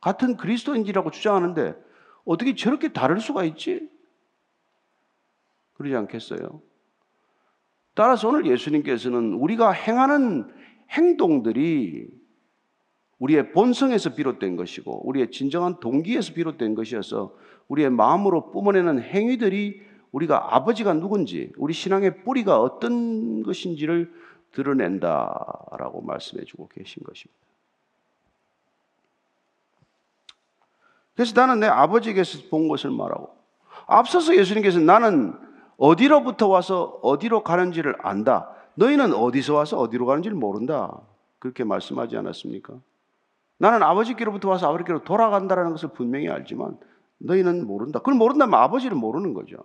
같은 0.00 0.36
그리스도인지라고 0.36 1.12
주장하는데, 1.12 1.76
어떻게 2.24 2.56
저렇게 2.56 2.92
다를 2.92 3.20
수가 3.20 3.44
있지? 3.44 3.88
그러지 5.74 5.94
않겠어요? 5.94 6.60
따라서 7.94 8.28
오늘 8.28 8.46
예수님께서는 8.46 9.34
우리가 9.34 9.70
행하는 9.70 10.52
행동들이 10.90 12.08
우리의 13.20 13.52
본성에서 13.52 14.16
비롯된 14.16 14.56
것이고, 14.56 15.06
우리의 15.08 15.30
진정한 15.30 15.78
동기에서 15.78 16.34
비롯된 16.34 16.74
것이어서 16.74 17.36
우리의 17.68 17.90
마음으로 17.90 18.50
뿜어내는 18.50 19.02
행위들이 19.02 19.93
우리가 20.14 20.54
아버지가 20.54 20.94
누군지, 20.94 21.52
우리 21.56 21.74
신앙의 21.74 22.22
뿌리가 22.22 22.60
어떤 22.60 23.42
것인지를 23.42 24.12
드러낸다라고 24.52 26.02
말씀해 26.02 26.44
주고 26.44 26.68
계신 26.68 27.02
것입니다. 27.02 27.44
그래서 31.16 31.32
나는 31.34 31.58
내 31.58 31.66
아버지에게서 31.66 32.48
본 32.48 32.68
것을 32.68 32.90
말하고, 32.90 33.34
앞서서 33.86 34.36
예수님께서 34.36 34.78
나는 34.78 35.34
어디로부터 35.78 36.46
와서 36.46 37.00
어디로 37.02 37.42
가는지를 37.42 37.96
안다. 38.00 38.50
너희는 38.76 39.14
어디서 39.14 39.54
와서 39.54 39.78
어디로 39.80 40.06
가는지를 40.06 40.36
모른다. 40.36 40.96
그렇게 41.40 41.64
말씀하지 41.64 42.16
않았습니까? 42.16 42.74
나는 43.58 43.82
아버지께로부터 43.82 44.48
와서 44.48 44.68
아버지께로 44.68 45.02
돌아간다는 45.02 45.72
것을 45.72 45.88
분명히 45.88 46.28
알지만 46.28 46.78
너희는 47.18 47.66
모른다. 47.66 47.98
그걸 47.98 48.14
모른다면 48.14 48.60
아버지를 48.60 48.96
모르는 48.96 49.34
거죠. 49.34 49.56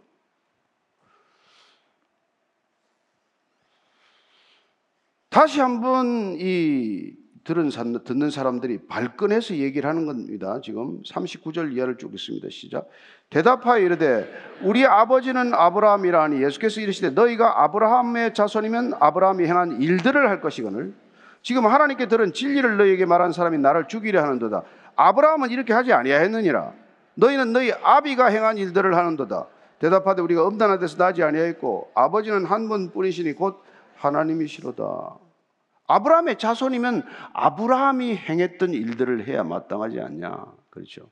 다시 5.29 5.61
한번 5.61 6.37
이 6.39 7.13
들은 7.43 7.69
듣는 8.03 8.29
사람들이 8.29 8.87
발끈해서 8.87 9.55
얘기를 9.55 9.89
하는 9.89 10.05
겁니다. 10.05 10.59
지금 10.63 11.01
39절 11.03 11.73
이하를 11.73 11.97
쭉 11.97 12.13
있습니다. 12.13 12.47
시작. 12.51 12.89
대답하여 13.29 13.79
이르되 13.79 14.27
우리 14.63 14.85
아버지는 14.85 15.53
아브라함이라니 15.53 16.43
예수께서 16.43 16.81
이르시되 16.81 17.11
너희가 17.11 17.63
아브라함의 17.63 18.33
자손이면 18.33 18.95
아브라함이 18.99 19.45
행한 19.45 19.81
일들을 19.81 20.29
할 20.29 20.41
것이거늘 20.41 20.93
지금 21.41 21.67
하나님께 21.67 22.07
들은 22.07 22.33
진리를 22.33 22.77
너희에게 22.77 23.05
말한 23.05 23.31
사람이 23.31 23.59
나를 23.59 23.87
죽이려 23.87 24.21
하는도다. 24.21 24.63
아브라함은 24.95 25.51
이렇게 25.51 25.73
하지 25.73 25.93
아니하였느니라. 25.93 26.73
너희는 27.15 27.53
너희 27.53 27.71
아비가 27.71 28.27
행한 28.27 28.57
일들을 28.57 28.95
하는도다. 28.95 29.47
대답하되 29.79 30.21
우리가 30.21 30.45
엄단한 30.45 30.79
데서 30.79 30.97
나지 30.97 31.23
아니하였고 31.23 31.91
아버지는 31.95 32.45
한 32.45 32.67
분뿐이시니 32.67 33.33
곧 33.33 33.63
하나님이시로다. 33.99 35.17
아브라함의 35.87 36.37
자손이면 36.37 37.03
아브라함이 37.33 38.15
행했던 38.15 38.73
일들을 38.73 39.27
해야 39.27 39.43
마땅하지 39.43 39.99
않냐. 39.99 40.45
그렇죠. 40.69 41.09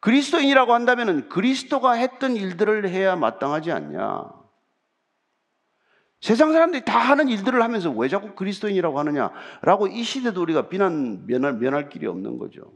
그리스도인이라고 0.00 0.72
한다면 0.72 1.28
그리스도가 1.28 1.92
했던 1.92 2.36
일들을 2.36 2.88
해야 2.88 3.16
마땅하지 3.16 3.70
않냐. 3.70 4.40
세상 6.20 6.52
사람들이 6.52 6.84
다 6.84 6.98
하는 6.98 7.28
일들을 7.28 7.62
하면서 7.62 7.90
왜 7.90 8.08
자꾸 8.08 8.34
그리스도인이라고 8.34 8.98
하느냐라고 8.98 9.86
이 9.86 10.02
시대도 10.02 10.42
우리가 10.42 10.68
비난 10.68 11.26
면할, 11.26 11.54
면할 11.54 11.88
길이 11.88 12.06
없는 12.06 12.38
거죠. 12.38 12.72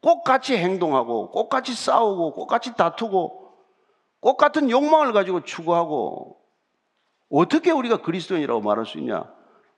꼭 0.00 0.24
같이 0.24 0.56
행동하고, 0.56 1.30
꼭 1.30 1.48
같이 1.48 1.74
싸우고, 1.74 2.32
꼭 2.34 2.46
같이 2.46 2.74
다투고, 2.74 3.52
꼭 4.20 4.36
같은 4.36 4.70
욕망을 4.70 5.12
가지고 5.12 5.42
추구하고, 5.42 6.40
어떻게 7.28 7.70
우리가 7.70 8.02
그리스도인이라고 8.02 8.60
말할 8.60 8.86
수 8.86 8.98
있냐? 8.98 9.24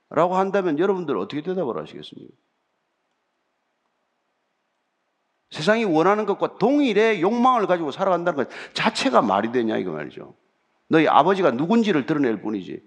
라고 0.09 0.35
한다면 0.35 0.79
여러분들 0.79 1.17
어떻게 1.17 1.41
대답을 1.41 1.77
하시겠습니까? 1.81 2.33
세상이 5.51 5.83
원하는 5.83 6.25
것과 6.25 6.57
동일의 6.57 7.21
욕망을 7.21 7.65
가지고 7.65 7.91
살아간다는 7.91 8.43
것 8.43 8.49
자체가 8.73 9.21
말이 9.21 9.51
되냐 9.51 9.77
이거 9.77 9.91
말이죠. 9.91 10.35
너희 10.87 11.07
아버지가 11.07 11.51
누군지를 11.51 12.05
드러낼 12.05 12.41
뿐이지. 12.41 12.81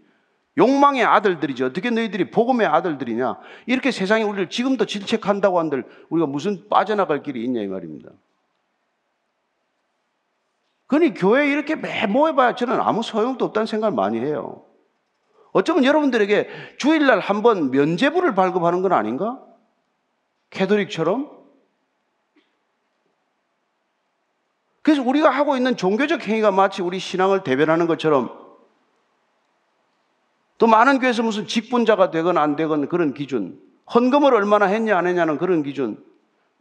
욕망의 0.59 1.03
아들들이지 1.05 1.65
어떻게 1.65 1.91
너희들이 1.91 2.31
복음의 2.31 2.67
아들들이냐 2.67 3.39
이렇게 3.67 3.91
세상이 3.91 4.23
우리를 4.23 4.51
지금도 4.51 4.85
질책한다고 4.85 5.59
한들 5.59 5.85
우리가 6.11 6.27
무슨 6.27 6.69
빠져나갈 6.69 7.23
길이 7.23 7.43
있냐 7.45 7.63
이 7.63 7.67
말입니다. 7.67 8.11
그러니 10.93 11.15
교회에 11.15 11.49
이렇게 11.49 11.75
매 11.75 12.07
모여봐야 12.07 12.55
저는 12.55 12.79
아무 12.79 13.03
소용도 13.03 13.47
없다는 13.47 13.65
생각을 13.65 13.97
많이 13.97 14.19
해요. 14.21 14.67
어쩌면 15.53 15.85
여러분들에게 15.85 16.51
주일날 16.77 17.19
한 17.19 17.41
번 17.41 17.71
면제부를 17.71 18.35
발급하는 18.35 18.83
건 18.83 18.93
아닌가? 18.93 19.43
캐도릭처럼? 20.51 21.31
그래서 24.83 25.03
우리가 25.03 25.31
하고 25.31 25.57
있는 25.57 25.79
종교적 25.79 26.29
행위가 26.29 26.51
마치 26.51 26.83
우리 26.83 26.99
신앙을 26.99 27.43
대변하는 27.43 27.87
것처럼 27.87 28.31
또 30.59 30.67
많은 30.67 30.99
교회에서 30.99 31.23
무슨 31.23 31.47
직분자가 31.47 32.11
되건 32.11 32.37
안 32.37 32.55
되건 32.55 32.91
그런 32.91 33.15
기준, 33.15 33.59
헌금을 33.95 34.35
얼마나 34.35 34.67
했냐 34.67 34.99
안 34.99 35.07
했냐는 35.07 35.39
그런 35.39 35.63
기준, 35.63 36.05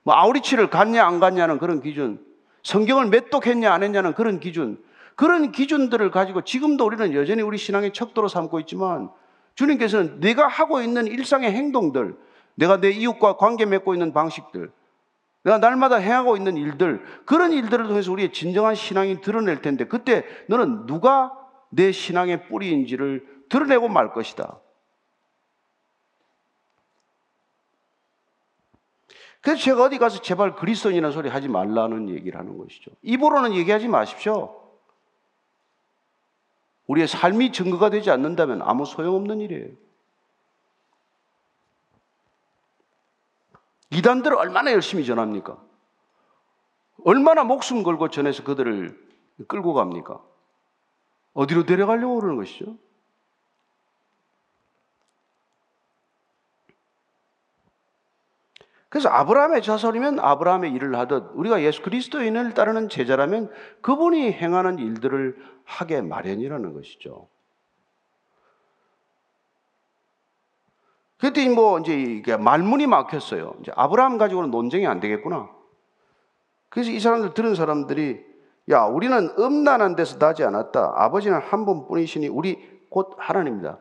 뭐 0.03 0.15
아우리치를 0.15 0.69
갔냐 0.69 1.05
안 1.05 1.19
갔냐는 1.19 1.57
그런 1.57 1.81
기준, 1.81 2.30
성경을 2.63 3.07
몇 3.07 3.29
독했냐 3.29 3.71
안 3.71 3.83
했냐는 3.83 4.13
그런 4.13 4.39
기준, 4.39 4.77
그런 5.15 5.51
기준들을 5.51 6.11
가지고 6.11 6.41
지금도 6.41 6.85
우리는 6.85 7.13
여전히 7.13 7.41
우리 7.41 7.57
신앙의 7.57 7.93
척도로 7.93 8.27
삼고 8.27 8.59
있지만 8.61 9.09
주님께서는 9.55 10.19
내가 10.19 10.47
하고 10.47 10.81
있는 10.81 11.07
일상의 11.07 11.51
행동들, 11.51 12.15
내가 12.55 12.79
내 12.79 12.91
이웃과 12.91 13.37
관계 13.37 13.65
맺고 13.65 13.93
있는 13.93 14.13
방식들, 14.13 14.71
내가 15.43 15.57
날마다 15.57 15.97
행하고 15.97 16.37
있는 16.37 16.57
일들, 16.57 17.03
그런 17.25 17.51
일들을 17.51 17.87
통해서 17.87 18.11
우리의 18.11 18.31
진정한 18.31 18.75
신앙이 18.75 19.21
드러낼 19.21 19.61
텐데 19.61 19.85
그때 19.85 20.23
너는 20.47 20.85
누가 20.85 21.33
내 21.69 21.91
신앙의 21.91 22.47
뿌리인지를 22.47 23.25
드러내고 23.49 23.89
말 23.89 24.13
것이다. 24.13 24.59
그래서 29.41 29.61
제가 29.61 29.83
어디 29.85 29.97
가서 29.97 30.21
제발 30.21 30.55
그리스도인이라는 30.55 31.11
소리 31.11 31.29
하지 31.29 31.47
말라는 31.47 32.09
얘기를 32.09 32.39
하는 32.39 32.57
것이죠. 32.57 32.91
입으로는 33.01 33.53
얘기하지 33.53 33.87
마십시오. 33.87 34.55
우리의 36.87 37.07
삶이 37.07 37.51
증거가 37.51 37.89
되지 37.89 38.11
않는다면 38.11 38.61
아무 38.61 38.85
소용없는 38.85 39.41
일이에요. 39.41 39.69
이단들 43.91 44.35
얼마나 44.35 44.71
열심히 44.71 45.05
전합니까? 45.05 45.57
얼마나 47.03 47.43
목숨 47.43 47.83
걸고 47.83 48.09
전해서 48.09 48.43
그들을 48.43 49.09
끌고 49.47 49.73
갑니까? 49.73 50.21
어디로 51.33 51.65
데려가려고 51.65 52.19
그러는 52.19 52.37
것이죠? 52.37 52.77
그래서 58.91 59.07
아브라함의 59.07 59.61
자손이면 59.61 60.19
아브라함의 60.19 60.73
일을 60.73 60.97
하듯 60.97 61.31
우리가 61.35 61.63
예수 61.63 61.81
그리스도인을 61.81 62.53
따르는 62.53 62.89
제자라면 62.89 63.49
그분이 63.79 64.33
행하는 64.33 64.79
일들을 64.79 65.37
하게 65.63 66.01
마련이라는 66.01 66.73
것이죠. 66.73 67.29
그때 71.17 71.47
뭐 71.47 71.79
이제 71.79 72.35
말문이 72.35 72.85
막혔어요. 72.87 73.53
이제 73.61 73.71
아브라함 73.77 74.17
가지고는 74.17 74.51
논쟁이 74.51 74.85
안 74.85 74.99
되겠구나. 74.99 75.49
그래서 76.67 76.91
이 76.91 76.99
사람들 76.99 77.33
들은 77.33 77.55
사람들이 77.55 78.19
야 78.71 78.83
우리는 78.83 79.33
음란한 79.39 79.95
데서 79.95 80.19
나지 80.19 80.43
않았다. 80.43 80.95
아버지는 80.97 81.39
한 81.39 81.65
분뿐이시니 81.65 82.27
우리 82.27 82.81
곧 82.89 83.15
하나님이다. 83.17 83.79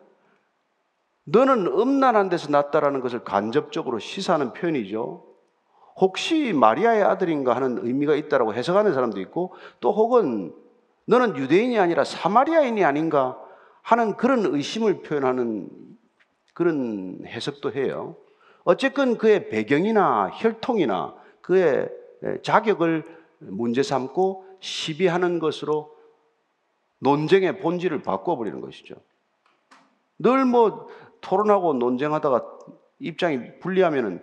너는 1.33 1.67
음란한 1.67 2.29
데서 2.29 2.51
났다라는 2.51 3.01
것을 3.01 3.21
간접적으로 3.21 3.99
시사하는 3.99 4.53
표현이죠. 4.53 5.25
혹시 5.97 6.53
마리아의 6.53 7.03
아들인가 7.03 7.55
하는 7.55 7.79
의미가 7.83 8.15
있다라고 8.17 8.55
해석하는 8.55 8.95
사람도 8.95 9.21
있고 9.21 9.55
또 9.81 9.93
혹은 9.93 10.55
너는 11.05 11.37
유대인이 11.37 11.79
아니라 11.79 12.05
사마리아인이 12.05 12.85
아닌가 12.85 13.39
하는 13.83 14.17
그런 14.17 14.45
의심을 14.47 15.03
표현하는 15.03 15.69
그런 16.55 17.23
해석도 17.27 17.73
해요. 17.73 18.17
어쨌건 18.65 19.17
그의 19.17 19.49
배경이나 19.49 20.31
혈통이나 20.35 21.15
그의 21.41 21.89
자격을 22.43 23.05
문제 23.39 23.83
삼고 23.83 24.45
시비하는 24.61 25.39
것으로 25.39 25.97
논쟁의 26.99 27.61
본질을 27.61 28.03
바꿔버리는 28.03 28.61
것이죠. 28.61 28.97
늘 30.19 30.45
뭐 30.45 30.89
토론하고 31.21 31.75
논쟁하다가 31.75 32.59
입장이 32.99 33.59
불리하면은 33.61 34.23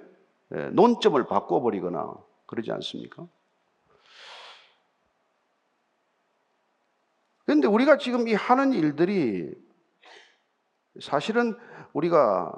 예, 0.56 0.70
논점을 0.72 1.22
바꿔버리거나 1.26 2.16
그러지 2.46 2.72
않습니까? 2.72 3.28
그런데 7.46 7.68
우리가 7.68 7.98
지금 7.98 8.28
이 8.28 8.34
하는 8.34 8.74
일들이 8.74 9.52
사실은 11.00 11.56
우리가 11.94 12.52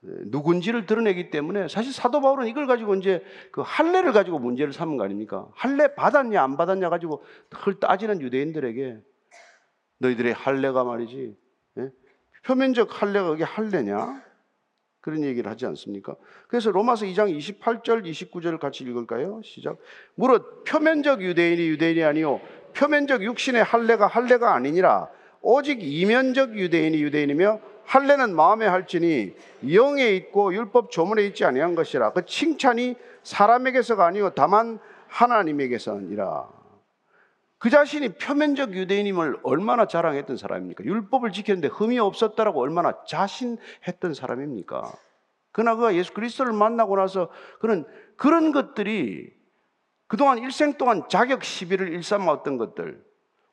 누군지를 0.00 0.86
드러내기 0.86 1.30
때문에 1.30 1.68
사실 1.68 1.92
사도 1.92 2.20
바울은 2.20 2.46
이걸 2.46 2.66
가지고 2.66 2.94
이제 2.94 3.22
그 3.50 3.62
할례를 3.64 4.12
가지고 4.12 4.38
문제를 4.38 4.72
삼은 4.72 4.96
거 4.96 5.04
아닙니까? 5.04 5.48
할례 5.54 5.94
받았냐 5.94 6.42
안 6.42 6.56
받았냐 6.56 6.88
가지고 6.88 7.22
그걸 7.50 7.80
따지는 7.80 8.20
유대인들에게 8.20 8.98
너희들의 9.98 10.32
할례가 10.32 10.84
말이지 10.84 11.36
예? 11.36 11.47
표면적 12.44 13.02
할례가 13.02 13.28
그게 13.30 13.44
할례냐? 13.44 14.22
그런 15.00 15.24
얘기를 15.24 15.50
하지 15.50 15.64
않습니까? 15.66 16.16
그래서 16.48 16.70
로마서 16.70 17.06
2장 17.06 17.34
28절, 17.34 18.04
29절을 18.04 18.58
같이 18.58 18.84
읽을까요? 18.84 19.40
시작. 19.42 19.78
무릇 20.14 20.64
표면적 20.64 21.22
유대인이 21.22 21.66
유대인이 21.68 22.04
아니요 22.04 22.40
표면적 22.74 23.22
육신의 23.22 23.64
할례가 23.64 24.06
할례가 24.06 24.54
아니니라 24.54 25.08
오직 25.40 25.82
이면적 25.82 26.58
유대인이 26.58 27.00
유대인이며 27.00 27.60
할례는 27.84 28.36
마음에 28.36 28.66
할지니 28.66 29.34
영에 29.72 30.10
있고 30.16 30.52
율법 30.52 30.90
조문에 30.90 31.24
있지 31.26 31.44
아니한 31.44 31.74
것이라 31.74 32.12
그 32.12 32.26
칭찬이 32.26 32.96
사람에게서가 33.22 34.04
아니요 34.04 34.30
다만 34.34 34.78
하나님에게서니라 35.06 36.57
그 37.58 37.70
자신이 37.70 38.14
표면적 38.14 38.72
유대인임을 38.74 39.40
얼마나 39.42 39.86
자랑했던 39.86 40.36
사람입니까? 40.36 40.84
율법을 40.84 41.32
지켰는데 41.32 41.68
흠이 41.68 41.98
없었다라고 41.98 42.60
얼마나 42.60 43.04
자신했던 43.04 44.14
사람입니까? 44.14 44.92
그러나 45.50 45.74
그가 45.74 45.94
예수 45.96 46.14
그리스도를 46.14 46.52
만나고 46.52 46.96
나서 46.96 47.30
그런 47.58 47.84
그런 48.16 48.52
것들이 48.52 49.32
그동안 50.06 50.38
일생 50.38 50.74
동안 50.74 51.02
자격 51.08 51.42
시비를 51.42 51.92
일삼았던 51.92 52.58
것들, 52.58 53.04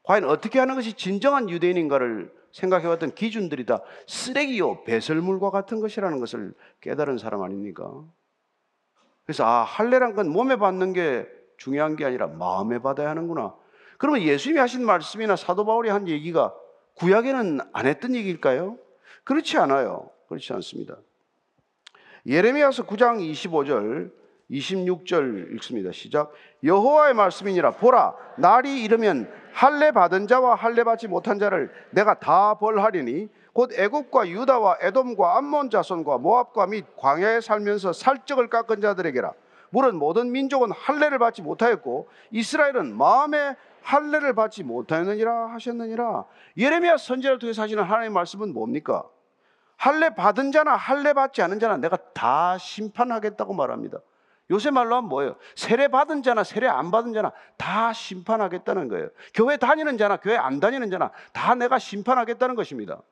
과연 0.04 0.26
어떻게 0.26 0.60
하는 0.60 0.76
것이 0.76 0.94
진정한 0.94 1.50
유대인인가를 1.50 2.32
생각해왔던 2.52 3.16
기준들이 3.16 3.66
다 3.66 3.82
쓰레기요 4.08 4.84
배설물과 4.84 5.50
같은 5.50 5.82
것이라는 5.82 6.20
것을 6.20 6.54
깨달은 6.82 7.18
사람 7.18 7.42
아닙니까? 7.42 7.92
그래서 9.26 9.44
아 9.44 9.64
할례란 9.64 10.14
건 10.14 10.30
몸에 10.30 10.56
받는 10.58 10.94
게 10.94 11.28
중요한 11.58 11.96
게 11.96 12.06
아니라 12.06 12.28
마음에 12.28 12.80
받아야 12.80 13.10
하는구나. 13.10 13.56
그러면 14.06 14.22
예수님이 14.22 14.60
하신 14.60 14.86
말씀이나 14.86 15.36
사도 15.36 15.66
바울이 15.66 15.90
한 15.90 16.08
얘기가 16.08 16.54
구약에는 16.94 17.60
안 17.74 17.88
했던 17.88 18.14
얘기일까요? 18.14 18.78
그렇지 19.24 19.58
않아요. 19.58 20.12
그렇지 20.30 20.54
않습니다. 20.54 20.98
예레미야서 22.28 22.86
9장 22.86 23.18
25절 23.32 24.12
26절 24.52 25.56
읽습니다. 25.56 25.92
시작. 25.92 26.32
여호와의 26.64 27.16
말씀이니라 27.16 27.72
보라 27.72 28.14
날이 28.38 28.84
이르면 28.84 29.28
할례 29.54 29.90
받은 29.90 30.28
자와 30.28 30.54
할례 30.54 30.84
받지 30.84 31.08
못한 31.08 31.40
자를 31.40 31.72
내가 31.90 32.20
다 32.20 32.60
벌하리니 32.60 33.28
곧 33.54 33.72
애굽과 33.74 34.30
유다와 34.30 34.78
에돔과 34.82 35.38
암몬 35.38 35.72
자손과 35.72 36.20
모압과 36.20 36.68
및 36.68 36.86
광야에 36.96 37.42
살면서 37.42 37.92
살적을 37.92 38.50
깎은 38.52 38.82
자들에게라. 38.82 39.34
물은 39.72 39.96
모든 39.96 40.32
민족은 40.32 40.72
할례를 40.72 41.18
받지 41.18 41.42
못하였고 41.42 42.08
이스라엘은 42.30 42.96
마음에 42.96 43.56
할례를 43.86 44.34
받지 44.34 44.64
못하였느니라 44.64 45.54
하셨느니라. 45.54 46.26
예레미야 46.58 46.98
선지자를 46.98 47.38
통해서 47.38 47.62
하시는 47.62 47.84
하나님의 47.84 48.10
말씀은 48.10 48.52
뭡니까? 48.52 49.08
할례 49.78 50.10
받은 50.10 50.52
자나 50.52 50.76
할례 50.76 51.14
받지 51.14 51.42
않은 51.44 51.60
자나 51.60 51.78
내가 51.78 51.98
다 52.14 52.58
심판하겠다고 52.58 53.54
말합니다. 53.54 54.00
요새 54.50 54.72
말로 54.72 54.96
하면 54.96 55.10
뭐예요? 55.10 55.36
세례 55.56 55.88
받은 55.88 56.24
자나 56.24 56.44
세례 56.44 56.68
안 56.68 56.90
받은 56.90 57.14
자나 57.14 57.32
다 57.58 57.94
심판하겠다는 57.94 58.88
거예요. 58.88 59.10
교회 59.36 59.58
다니는 59.58 60.00
자나 60.00 60.18
교회 60.18 60.36
안 60.36 60.60
다니는 60.60 60.90
자나 60.90 61.12
다 61.32 61.54
내가 61.54 61.78
심판하겠다는 61.78 62.56
것입니다. 62.56 63.04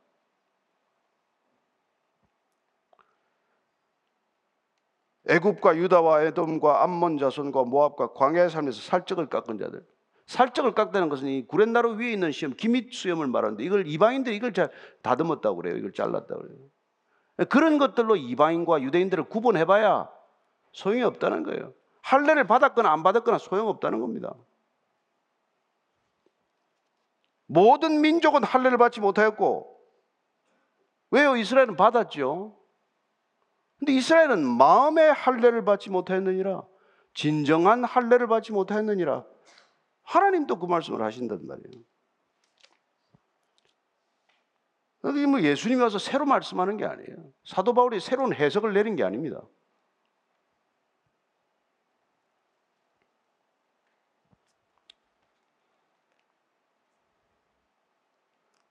애굽과 5.29 5.77
유다와 5.77 6.23
에돔과 6.23 6.83
암몬 6.83 7.19
자손과 7.19 7.63
모압과 7.63 8.13
광야의 8.13 8.49
삶에서 8.49 8.81
살적을 8.81 9.29
깎은 9.29 9.59
자들 9.59 9.92
살적을 10.25 10.73
깎다는 10.73 11.09
것은 11.09 11.27
이 11.27 11.45
구렛나루 11.47 11.95
위에 11.95 12.11
있는 12.11 12.31
시험, 12.31 12.55
기밑 12.55 12.93
수염을 12.93 13.27
말하는데 13.27 13.63
이걸 13.63 13.87
이방인들이 13.87 14.35
이걸 14.35 14.53
잘 14.53 14.69
다듬었다고 15.01 15.57
그래요. 15.57 15.77
이걸 15.77 15.91
잘랐다고 15.91 16.41
그래요. 16.41 16.57
그런 17.49 17.77
것들로 17.77 18.15
이방인과 18.15 18.81
유대인들을 18.83 19.25
구분해봐야 19.25 20.09
소용이 20.71 21.01
없다는 21.03 21.43
거예요. 21.43 21.73
할례를 22.01 22.45
받았거나 22.47 22.91
안 22.91 23.03
받았거나 23.03 23.37
소용없다는 23.37 23.99
겁니다. 23.99 24.33
모든 27.47 28.01
민족은 28.01 28.43
할례를 28.43 28.77
받지 28.77 28.99
못하였고 28.99 29.79
왜요? 31.11 31.35
이스라엘은 31.37 31.75
받았죠. 31.75 32.57
근데 33.79 33.93
이스라엘은 33.93 34.47
마음의 34.47 35.13
할례를 35.13 35.63
받지 35.65 35.89
못하였느니라. 35.89 36.63
진정한 37.13 37.83
할례를 37.83 38.27
받지 38.27 38.51
못하였느니라. 38.51 39.25
하나님도 40.03 40.59
그 40.59 40.65
말씀을 40.65 41.01
하신단 41.01 41.45
말이에요. 41.45 41.83
이게 45.05 45.25
뭐 45.25 45.41
예수님이 45.41 45.81
와서 45.81 45.99
새로 45.99 46.25
말씀하는 46.25 46.77
게 46.77 46.85
아니에요. 46.85 47.33
사도 47.43 47.73
바울이 47.73 47.99
새로운 47.99 48.33
해석을 48.33 48.73
내린 48.73 48.95
게 48.95 49.03
아닙니다. 49.03 49.41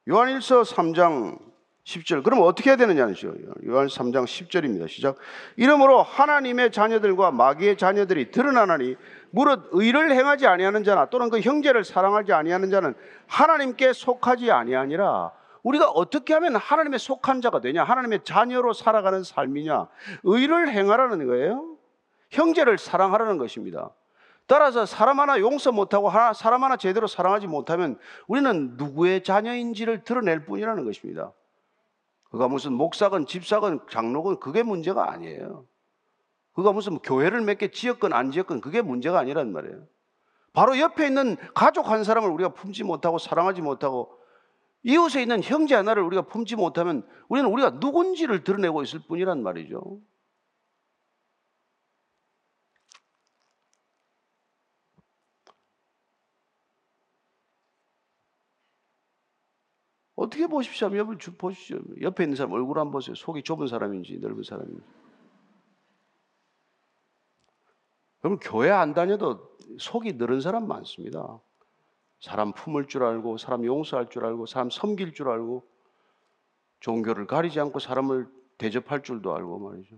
요한일서 0.08 0.62
3장 0.62 1.51
10절. 1.84 2.22
그럼 2.22 2.40
어떻게 2.42 2.70
해야 2.70 2.76
되느냐죠. 2.76 3.34
요한 3.66 3.88
3장 3.88 4.24
10절입니다. 4.24 4.88
시작. 4.88 5.16
이러므로 5.56 6.02
하나님의 6.02 6.70
자녀들과 6.70 7.32
마귀의 7.32 7.76
자녀들이 7.76 8.30
드러나나니 8.30 8.96
무릇 9.30 9.68
의를 9.72 10.12
행하지 10.12 10.46
아니하는 10.46 10.84
자나 10.84 11.06
또는 11.06 11.28
그 11.28 11.40
형제를 11.40 11.84
사랑하지 11.84 12.32
아니하는 12.32 12.70
자는 12.70 12.94
하나님께 13.26 13.92
속하지 13.92 14.50
아니하니라. 14.50 15.32
우리가 15.64 15.88
어떻게 15.90 16.34
하면 16.34 16.56
하나님의 16.56 16.98
속한 16.98 17.40
자가 17.40 17.60
되냐? 17.60 17.84
하나님의 17.84 18.20
자녀로 18.24 18.72
살아가는 18.72 19.22
삶이냐? 19.22 19.88
의를 20.24 20.68
행하라는 20.68 21.26
거예요. 21.26 21.76
형제를 22.30 22.78
사랑하라는 22.78 23.38
것입니다. 23.38 23.90
따라서 24.46 24.86
사람 24.86 25.20
하나 25.20 25.38
용서 25.38 25.70
못하고 25.72 26.08
하나, 26.08 26.32
사람 26.32 26.64
하나 26.64 26.76
제대로 26.76 27.06
사랑하지 27.06 27.46
못하면 27.46 27.96
우리는 28.26 28.74
누구의 28.76 29.22
자녀인지를 29.22 30.02
드러낼 30.04 30.44
뿐이라는 30.44 30.84
것입니다. 30.84 31.32
그가 32.32 32.48
무슨 32.48 32.72
목사건 32.72 33.26
집사건 33.26 33.80
장로건 33.90 34.40
그게 34.40 34.62
문제가 34.62 35.12
아니에요. 35.12 35.66
그가 36.54 36.72
무슨 36.72 36.98
교회를 36.98 37.42
몇개 37.42 37.70
지었건 37.70 38.14
안 38.14 38.30
지었건 38.30 38.62
그게 38.62 38.80
문제가 38.80 39.18
아니란 39.18 39.52
말이에요. 39.52 39.86
바로 40.54 40.78
옆에 40.78 41.06
있는 41.06 41.36
가족 41.54 41.88
한 41.88 42.04
사람을 42.04 42.30
우리가 42.30 42.50
품지 42.54 42.84
못하고 42.84 43.18
사랑하지 43.18 43.60
못하고 43.60 44.18
이웃에 44.82 45.20
있는 45.20 45.42
형제 45.42 45.74
하나를 45.74 46.02
우리가 46.02 46.22
품지 46.22 46.56
못하면 46.56 47.06
우리는 47.28 47.48
우리가 47.50 47.70
누군지를 47.80 48.44
드러내고 48.44 48.82
있을 48.82 49.00
뿐이란 49.06 49.42
말이죠. 49.42 49.98
어떻게 60.22 60.46
보십시오? 60.46 60.96
옆을 60.96 61.18
보십시오. 61.36 61.80
옆에 62.00 62.22
있는 62.22 62.36
사람 62.36 62.52
얼굴 62.52 62.78
한번 62.78 62.92
보세요. 62.92 63.16
속이 63.16 63.42
좁은 63.42 63.66
사람인지 63.66 64.18
넓은 64.18 64.44
사람인지. 64.44 64.80
그럼 68.20 68.38
교회 68.40 68.70
안 68.70 68.94
다녀도 68.94 69.56
속이 69.80 70.12
늘은 70.12 70.40
사람 70.40 70.68
많습니다. 70.68 71.40
사람 72.20 72.52
품을 72.52 72.86
줄 72.86 73.02
알고, 73.02 73.36
사람 73.36 73.64
용서할 73.64 74.10
줄 74.10 74.24
알고, 74.24 74.46
사람 74.46 74.70
섬길 74.70 75.12
줄 75.12 75.28
알고, 75.28 75.66
종교를 76.78 77.26
가리지 77.26 77.58
않고 77.58 77.80
사람을 77.80 78.28
대접할 78.58 79.02
줄도 79.02 79.34
알고 79.34 79.58
말이죠. 79.58 79.96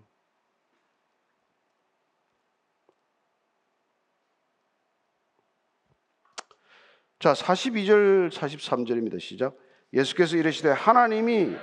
자, 7.19 7.35
42절, 7.35 8.31
43절입니다. 8.31 9.21
시작. 9.21 9.55
예수께서 9.95 10.37
이르시되 10.37 10.71
하나님이 10.71 11.57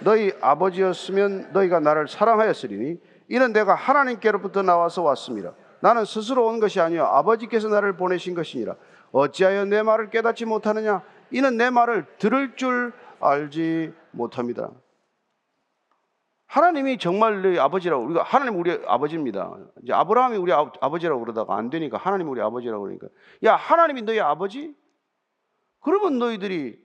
너희 0.00 0.32
아버지였으면 0.40 1.52
너희가 1.52 1.80
나를 1.80 2.08
사랑하였으리니 2.08 2.98
이는 3.28 3.52
내가 3.52 3.74
하나님께로부터 3.74 4.62
나와서 4.62 5.02
왔습니다. 5.02 5.54
나는 5.80 6.04
스스로 6.04 6.46
온 6.46 6.60
것이 6.60 6.80
아니요 6.80 7.04
아버지께서 7.04 7.68
나를 7.68 7.96
보내신 7.96 8.34
것이니라. 8.34 8.76
어찌하여 9.10 9.64
내 9.66 9.82
말을 9.82 10.10
깨닫지 10.10 10.44
못하느냐? 10.44 11.02
이는 11.30 11.56
내 11.56 11.70
말을 11.70 12.06
들을 12.18 12.56
줄 12.56 12.92
알지 13.20 13.92
못합니다. 14.12 14.70
하나님이 16.46 16.98
정말 16.98 17.40
너희 17.40 17.58
아버지라고 17.58 18.04
우리가 18.04 18.22
하나님 18.22 18.58
우리 18.58 18.78
아버지입니다. 18.86 19.56
이제 19.82 19.92
아브라함이 19.92 20.36
우리 20.36 20.52
아, 20.52 20.70
아버지라고 20.80 21.20
그러다가 21.20 21.56
안 21.56 21.70
되니까 21.70 21.96
하나님 21.96 22.28
우리 22.28 22.42
아버지라고 22.42 22.82
그러니까 22.82 23.08
야 23.44 23.54
하나님이 23.56 24.02
너희 24.02 24.20
아버지? 24.20 24.74
그러면 25.80 26.18
너희들이 26.18 26.78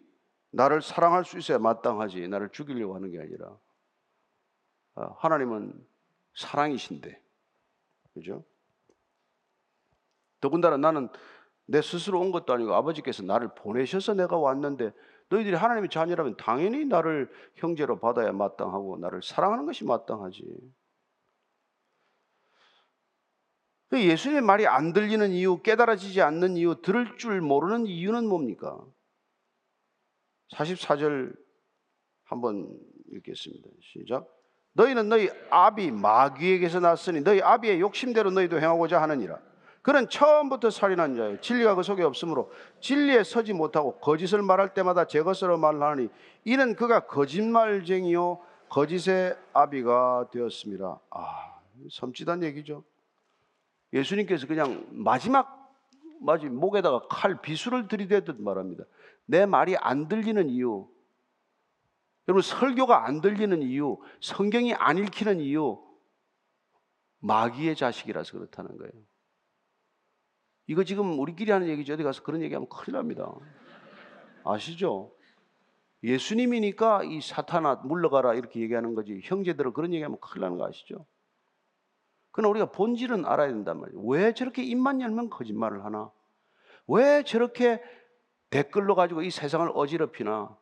나를 0.51 0.81
사랑할 0.81 1.25
수 1.25 1.37
있어야 1.37 1.59
마땅하지 1.59 2.27
나를 2.27 2.49
죽이려고 2.49 2.95
하는 2.95 3.11
게 3.11 3.19
아니라 3.19 3.57
아, 4.95 5.13
하나님은 5.17 5.73
사랑이신데 6.35 7.21
그죠? 8.13 8.43
더군다나 10.39 10.77
나는 10.77 11.09
내 11.65 11.81
스스로 11.81 12.19
온 12.19 12.31
것도 12.31 12.53
아니고 12.53 12.73
아버지께서 12.73 13.23
나를 13.23 13.53
보내셔서 13.55 14.13
내가 14.13 14.37
왔는데 14.37 14.93
너희들이 15.29 15.55
하나님의 15.55 15.89
자녀라면 15.89 16.37
당연히 16.37 16.85
나를 16.85 17.29
형제로 17.55 17.99
받아야 17.99 18.31
마땅하고 18.31 18.97
나를 18.97 19.21
사랑하는 19.21 19.65
것이 19.65 19.83
마땅하지. 19.83 20.43
그 23.89 24.03
예수님의 24.03 24.41
말이 24.41 24.67
안 24.67 24.93
들리는 24.93 25.31
이유, 25.31 25.61
깨달아지지 25.61 26.21
않는 26.21 26.57
이유, 26.57 26.81
들을 26.81 27.17
줄 27.17 27.41
모르는 27.41 27.87
이유는 27.87 28.27
뭡니까? 28.27 28.85
44절 30.53 31.35
한번 32.25 32.69
읽겠습니다. 33.13 33.69
시작. 33.81 34.27
너희는 34.73 35.09
너희 35.09 35.29
아비 35.49 35.91
마귀에게서 35.91 36.79
났으니 36.79 37.21
너희 37.21 37.41
아비의 37.41 37.79
욕심대로 37.79 38.31
너희도 38.31 38.59
행하고자 38.59 39.01
하느니라. 39.01 39.39
그는 39.81 40.09
처음부터 40.09 40.69
살인한 40.69 41.15
자예요. 41.15 41.39
진리가 41.39 41.75
그 41.75 41.83
속에 41.83 42.03
없으므로 42.03 42.51
진리에 42.81 43.23
서지 43.23 43.53
못하고 43.53 43.97
거짓을 43.99 44.41
말할 44.41 44.73
때마다 44.73 45.07
제 45.07 45.21
것으로 45.21 45.57
말하니 45.57 46.09
이는 46.43 46.75
그가 46.75 47.07
거짓말쟁이요 47.07 48.41
거짓의 48.69 49.37
아비가 49.53 50.27
되었습니다. 50.31 50.99
아, 51.09 51.59
섬찟한 51.89 52.43
얘기죠. 52.43 52.83
예수님께서 53.93 54.45
그냥 54.45 54.85
마지막 54.91 55.73
마지 56.19 56.47
목에다가 56.47 57.07
칼 57.09 57.41
비수를 57.41 57.87
들이대듯 57.87 58.41
말합니다. 58.41 58.83
내 59.27 59.45
말이 59.45 59.77
안 59.77 60.07
들리는 60.07 60.49
이유, 60.49 60.89
여러분 62.27 62.41
설교가 62.41 63.05
안 63.05 63.21
들리는 63.21 63.61
이유, 63.61 63.97
성경이 64.21 64.73
안 64.73 64.97
읽히는 64.97 65.39
이유, 65.39 65.81
마귀의 67.19 67.75
자식이라서 67.75 68.33
그렇다는 68.33 68.77
거예요. 68.77 68.91
이거 70.67 70.83
지금 70.83 71.19
우리끼리 71.19 71.51
하는 71.51 71.67
얘기죠. 71.67 71.93
어디 71.93 72.03
가서 72.03 72.23
그런 72.23 72.41
얘기하면 72.41 72.67
큰일 72.69 72.95
납니다. 72.95 73.31
아시죠? 74.43 75.13
예수님이니까 76.03 77.03
이 77.03 77.21
사탄아 77.21 77.75
물러가라 77.85 78.33
이렇게 78.33 78.59
얘기하는 78.61 78.93
거지. 78.93 79.21
형제들은 79.23 79.73
그런 79.73 79.93
얘기하면 79.93 80.19
큰일 80.19 80.41
나는 80.41 80.57
거 80.57 80.67
아시죠? 80.67 81.05
그러나 82.31 82.49
우리가 82.49 82.71
본질은 82.71 83.25
알아야 83.25 83.47
된단 83.47 83.79
말이에요. 83.79 84.01
왜 84.01 84.33
저렇게 84.33 84.63
입만 84.63 85.01
열면 85.01 85.29
거짓말을 85.29 85.83
하나? 85.85 86.11
왜 86.87 87.23
저렇게 87.23 87.81
댓글로 88.49 88.95
가지고 88.95 89.21
이 89.21 89.31
세상을 89.31 89.69
어지럽히나? 89.73 90.57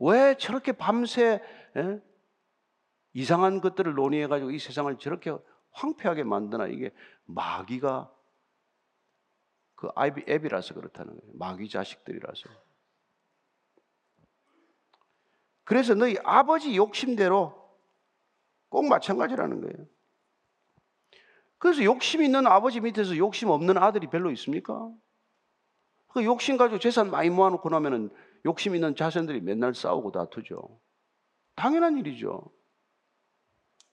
왜 0.00 0.36
저렇게 0.36 0.72
밤새 0.72 1.42
에? 1.76 1.80
예? 1.80 2.02
이상한 3.12 3.60
것들을 3.60 3.94
논의해 3.94 4.26
가지고 4.26 4.50
이 4.50 4.58
세상을 4.58 4.96
저렇게 4.98 5.36
황폐하게 5.72 6.24
만드나? 6.24 6.66
이게 6.66 6.92
마귀가 7.24 8.12
그 9.74 9.88
아이비 9.94 10.24
앱이라서 10.28 10.74
그렇다는 10.74 11.18
거예요. 11.18 11.32
마귀 11.34 11.68
자식들이라서. 11.68 12.48
그래서 15.64 15.94
너희 15.94 16.16
아버지 16.24 16.76
욕심대로 16.76 17.54
꼭 18.68 18.86
마찬가지라는 18.86 19.60
거예요. 19.60 19.86
그래서 21.58 21.82
욕심 21.84 22.22
있는 22.22 22.46
아버지 22.46 22.80
밑에서 22.80 23.16
욕심 23.16 23.50
없는 23.50 23.76
아들이 23.78 24.08
별로 24.08 24.30
있습니까? 24.32 24.90
그 26.08 26.24
욕심 26.24 26.56
가지고 26.56 26.78
재산 26.78 27.10
많이 27.10 27.30
모아놓고 27.30 27.68
나면은 27.68 28.10
욕심 28.44 28.74
있는 28.74 28.96
자손들이 28.96 29.40
맨날 29.40 29.74
싸우고 29.74 30.12
다투죠. 30.12 30.78
당연한 31.54 31.98
일이죠. 31.98 32.50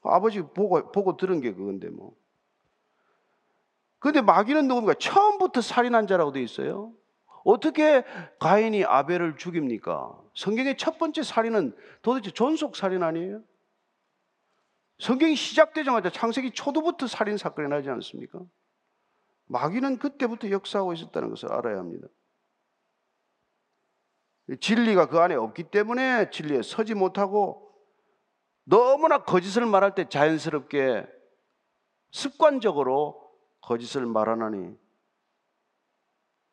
아버지 0.01 0.41
보고, 0.41 0.91
보고 0.91 1.17
들은 1.17 1.41
게 1.41 1.53
그건데 1.53 1.89
뭐. 1.89 2.15
근데 3.99 4.21
마귀는 4.21 4.67
누굽니까? 4.67 4.95
처음부터 4.99 5.61
살인한 5.61 6.05
자라고 6.05 6.31
되어 6.31 6.43
있어요. 6.43 6.93
어떻게 7.43 8.03
가인이 8.39 8.85
아벨을 8.85 9.37
죽입니까? 9.37 10.19
성경의 10.35 10.77
첫 10.77 10.97
번째 10.97 11.23
살인은 11.23 11.75
도대체 12.01 12.31
존속 12.31 12.75
살인 12.75 13.03
아니에요? 13.03 13.41
성경이 14.99 15.35
시작되자마자 15.35 16.09
창세기 16.09 16.51
초도부터 16.51 17.07
살인 17.07 17.37
사건이 17.37 17.67
나지 17.67 17.89
않습니까? 17.89 18.39
마귀는 19.47 19.99
그때부터 19.99 20.49
역사하고 20.49 20.93
있었다는 20.93 21.29
것을 21.29 21.51
알아야 21.51 21.77
합니다. 21.77 22.07
진리가 24.59 25.07
그 25.07 25.19
안에 25.19 25.35
없기 25.35 25.65
때문에 25.65 26.29
진리에 26.29 26.61
서지 26.61 26.93
못하고 26.93 27.71
너무나 28.63 29.23
거짓을 29.23 29.65
말할 29.65 29.95
때 29.95 30.07
자연스럽게 30.07 31.07
습관적으로 32.11 33.21
거짓을 33.61 34.05
말하나니 34.05 34.75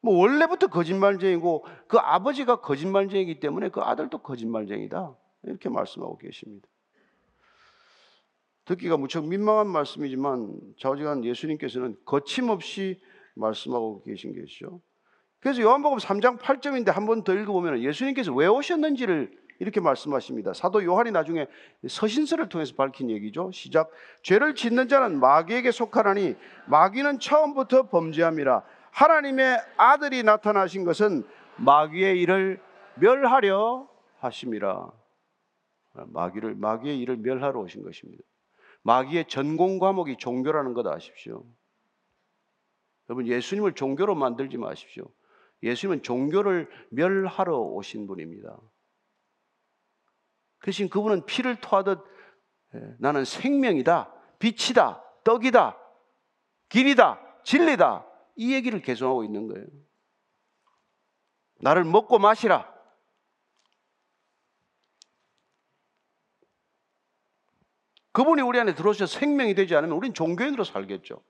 뭐 0.00 0.18
원래부터 0.18 0.66
거짓말쟁이고 0.66 1.64
그 1.86 1.98
아버지가 1.98 2.60
거짓말쟁이기 2.60 3.40
때문에 3.40 3.68
그 3.68 3.80
아들도 3.80 4.18
거짓말쟁이다 4.18 5.16
이렇게 5.44 5.68
말씀하고 5.68 6.18
계십니다. 6.18 6.68
듣기가 8.64 8.96
무척 8.96 9.26
민망한 9.26 9.66
말씀이지만 9.68 10.58
좌우지간 10.78 11.24
예수님께서는 11.24 11.96
거침없이 12.04 13.00
말씀하고 13.34 14.02
계신 14.02 14.38
것이죠. 14.38 14.80
그래서 15.40 15.62
요한복음 15.62 15.98
3장 15.98 16.38
8절인데 16.38 16.92
한 16.92 17.06
번 17.06 17.24
더 17.24 17.34
읽어보면 17.34 17.82
예수님께서 17.82 18.32
왜 18.32 18.46
오셨는지를 18.46 19.36
이렇게 19.58 19.80
말씀하십니다. 19.80 20.52
사도 20.54 20.82
요한이 20.84 21.10
나중에 21.12 21.46
서신서를 21.86 22.48
통해서 22.48 22.74
밝힌 22.76 23.10
얘기죠. 23.10 23.50
시작. 23.52 23.90
죄를 24.22 24.54
짓는 24.54 24.88
자는 24.88 25.20
마귀에게 25.20 25.70
속하나니 25.70 26.36
마귀는 26.66 27.18
처음부터 27.20 27.88
범죄함이라. 27.88 28.62
하나님의 28.90 29.58
아들이 29.76 30.22
나타나신 30.22 30.84
것은 30.84 31.24
마귀의 31.56 32.20
일을 32.20 32.60
멸하려 32.96 33.88
하심이라. 34.18 34.90
마귀를 35.94 36.54
마귀의 36.56 36.98
일을 37.00 37.16
멸하러 37.18 37.60
오신 37.60 37.82
것입니다. 37.82 38.22
마귀의 38.82 39.28
전공 39.28 39.78
과목이 39.78 40.16
종교라는 40.16 40.74
것 40.74 40.86
아십시오. 40.86 41.44
여러분 43.08 43.26
예수님을 43.26 43.74
종교로 43.74 44.14
만들지 44.14 44.56
마십시오. 44.56 45.04
예수님은 45.62 46.02
종교를 46.02 46.68
멸하러 46.90 47.58
오신 47.58 48.06
분입니다. 48.06 48.56
그 50.58 50.66
대신 50.66 50.88
그분은 50.88 51.26
피를 51.26 51.56
토하듯 51.60 51.98
예, 52.74 52.94
나는 52.98 53.24
생명이다, 53.24 54.12
빛이다, 54.38 55.04
떡이다, 55.24 55.78
길이다, 56.68 57.20
진리다 57.44 58.06
이 58.36 58.54
얘기를 58.54 58.80
계속하고 58.80 59.24
있는 59.24 59.46
거예요. 59.46 59.66
나를 61.60 61.84
먹고 61.84 62.18
마시라. 62.18 62.71
그분이 68.12 68.42
우리 68.42 68.60
안에 68.60 68.74
들어오셔 68.74 69.06
생명이 69.06 69.54
되지 69.54 69.74
않으면 69.74 69.96
우리는 69.96 70.14
종교인으로 70.14 70.64
살겠죠. 70.64 71.22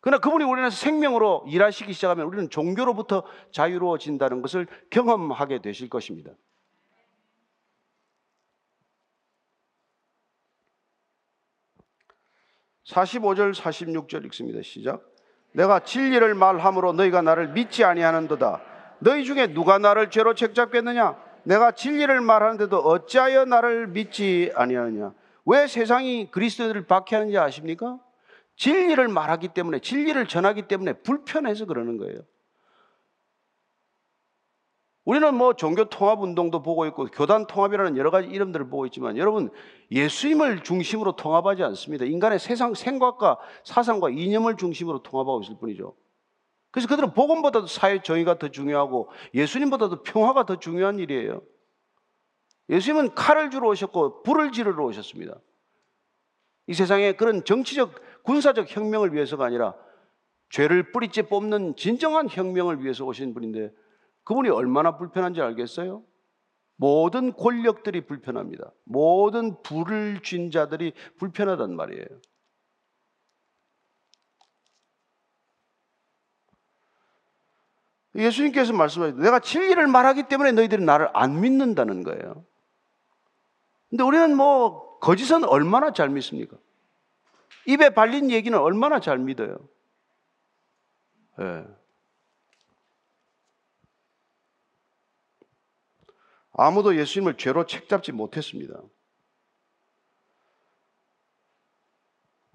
그러나 0.00 0.18
그분이 0.18 0.44
우리 0.44 0.60
안에서 0.60 0.76
생명으로 0.76 1.44
일하시기 1.46 1.92
시작하면 1.92 2.26
우리는 2.26 2.48
종교로부터 2.50 3.22
자유로워진다는 3.52 4.42
것을 4.42 4.66
경험하게 4.90 5.60
되실 5.62 5.88
것입니다. 5.88 6.32
(45절) 12.86 13.54
(46절) 13.54 14.24
읽습니다. 14.26 14.62
시작. 14.62 15.04
내가 15.52 15.80
진리를 15.80 16.34
말함으로 16.34 16.92
너희가 16.94 17.22
나를 17.22 17.48
믿지 17.48 17.84
아니하는도다. 17.84 18.62
너희 19.00 19.24
중에 19.24 19.52
누가 19.52 19.78
나를 19.78 20.10
죄로 20.10 20.34
책잡겠느냐? 20.34 21.16
내가 21.44 21.72
진리를 21.72 22.20
말하는데도 22.20 22.78
어찌하여 22.78 23.44
나를 23.44 23.86
믿지 23.88 24.52
아니하느냐 24.54 25.14
왜 25.46 25.66
세상이 25.66 26.30
그리스도인들을 26.30 26.86
박해하는지 26.86 27.38
아십니까? 27.38 27.98
진리를 28.56 29.08
말하기 29.08 29.48
때문에 29.48 29.78
진리를 29.80 30.26
전하기 30.26 30.68
때문에 30.68 30.94
불편해서 31.02 31.64
그러는 31.64 31.96
거예요. 31.96 32.20
우리는 35.04 35.34
뭐 35.34 35.54
종교 35.54 35.86
통합 35.86 36.20
운동도 36.20 36.62
보고 36.62 36.86
있고 36.86 37.06
교단 37.06 37.46
통합이라는 37.46 37.96
여러 37.96 38.10
가지 38.10 38.28
이름들을 38.28 38.68
보고 38.68 38.86
있지만 38.86 39.16
여러분 39.16 39.50
예수님을 39.90 40.62
중심으로 40.62 41.16
통합하지 41.16 41.62
않습니다. 41.64 42.04
인간의 42.04 42.38
세상 42.38 42.74
생각과 42.74 43.38
사상과 43.64 44.10
이념을 44.10 44.56
중심으로 44.56 45.02
통합하고 45.02 45.40
있을 45.42 45.56
뿐이죠. 45.58 45.96
그래서 46.70 46.86
그들은 46.86 47.14
복음보다도 47.14 47.66
사회 47.66 48.00
정의가 48.02 48.38
더 48.38 48.48
중요하고 48.48 49.10
예수님보다도 49.34 50.02
평화가 50.02 50.46
더 50.46 50.58
중요한 50.58 50.98
일이에요. 50.98 51.42
예수님은 52.70 53.14
칼을 53.14 53.50
주러 53.50 53.68
오셨고 53.68 54.22
불을 54.22 54.52
지르러 54.52 54.84
오셨습니다. 54.84 55.38
이 56.68 56.74
세상에 56.74 57.12
그런 57.12 57.44
정치적 57.44 58.22
군사적 58.22 58.74
혁명을 58.74 59.12
위해서가 59.12 59.44
아니라 59.44 59.74
죄를 60.50 60.92
뿌리째 60.92 61.22
뽑는 61.22 61.74
진정한 61.76 62.28
혁명을 62.28 62.82
위해서 62.82 63.04
오신 63.04 63.34
분인데 63.34 63.72
그분이 64.24 64.48
얼마나 64.50 64.96
불편한지 64.96 65.40
알겠어요? 65.40 66.04
모든 66.76 67.32
권력들이 67.32 68.06
불편합니다. 68.06 68.72
모든 68.84 69.60
불을 69.62 70.22
쥔 70.22 70.50
자들이 70.50 70.92
불편하단 71.18 71.74
말이에요. 71.74 72.06
예수님께서 78.14 78.72
말씀하셨 78.72 79.16
내가 79.16 79.40
진리를 79.40 79.86
말하기 79.86 80.24
때문에 80.24 80.52
너희들이 80.52 80.84
나를 80.84 81.08
안 81.14 81.40
믿는다는 81.40 82.02
거예요. 82.02 82.44
근데 83.90 84.04
우리는 84.04 84.36
뭐 84.36 84.98
거짓은 85.00 85.44
얼마나 85.44 85.92
잘 85.92 86.08
믿습니까? 86.08 86.56
입에 87.66 87.90
발린 87.90 88.30
얘기는 88.30 88.56
얼마나 88.56 89.00
잘 89.00 89.18
믿어요. 89.18 89.58
네. 91.38 91.64
아무도 96.52 96.96
예수님을 96.96 97.36
죄로 97.36 97.66
책잡지 97.66 98.12
못했습니다. 98.12 98.74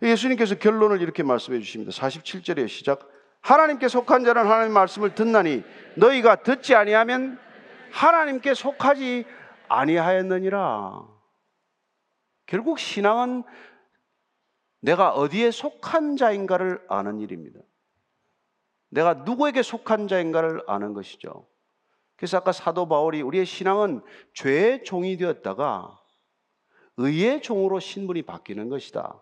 예수님께서 0.01 0.55
결론을 0.55 1.01
이렇게 1.01 1.23
말씀해 1.23 1.59
주십니다. 1.59 1.91
47절의 1.91 2.67
시작. 2.67 3.09
하나님께 3.41 3.87
속한 3.87 4.23
자는 4.23 4.43
하나님 4.43 4.73
말씀을 4.73 5.15
듣나니 5.15 5.63
너희가 5.95 6.43
듣지 6.43 6.75
아니하면 6.75 7.39
하나님께 7.91 8.53
속하지 8.53 9.25
아니하였느니라. 9.67 11.14
결국 12.45 12.79
신앙은 12.79 13.43
내가 14.81 15.13
어디에 15.13 15.51
속한 15.51 16.15
자인가를 16.15 16.85
아는 16.89 17.19
일입니다. 17.19 17.59
내가 18.89 19.13
누구에게 19.13 19.63
속한 19.63 20.07
자인가를 20.07 20.61
아는 20.67 20.93
것이죠. 20.93 21.47
그래서 22.15 22.37
아까 22.37 22.51
사도 22.51 22.87
바울이 22.87 23.21
우리의 23.21 23.45
신앙은 23.45 24.01
죄의 24.33 24.83
종이 24.83 25.17
되었다가 25.17 25.99
의의 26.97 27.41
종으로 27.41 27.79
신분이 27.79 28.21
바뀌는 28.21 28.69
것이다. 28.69 29.21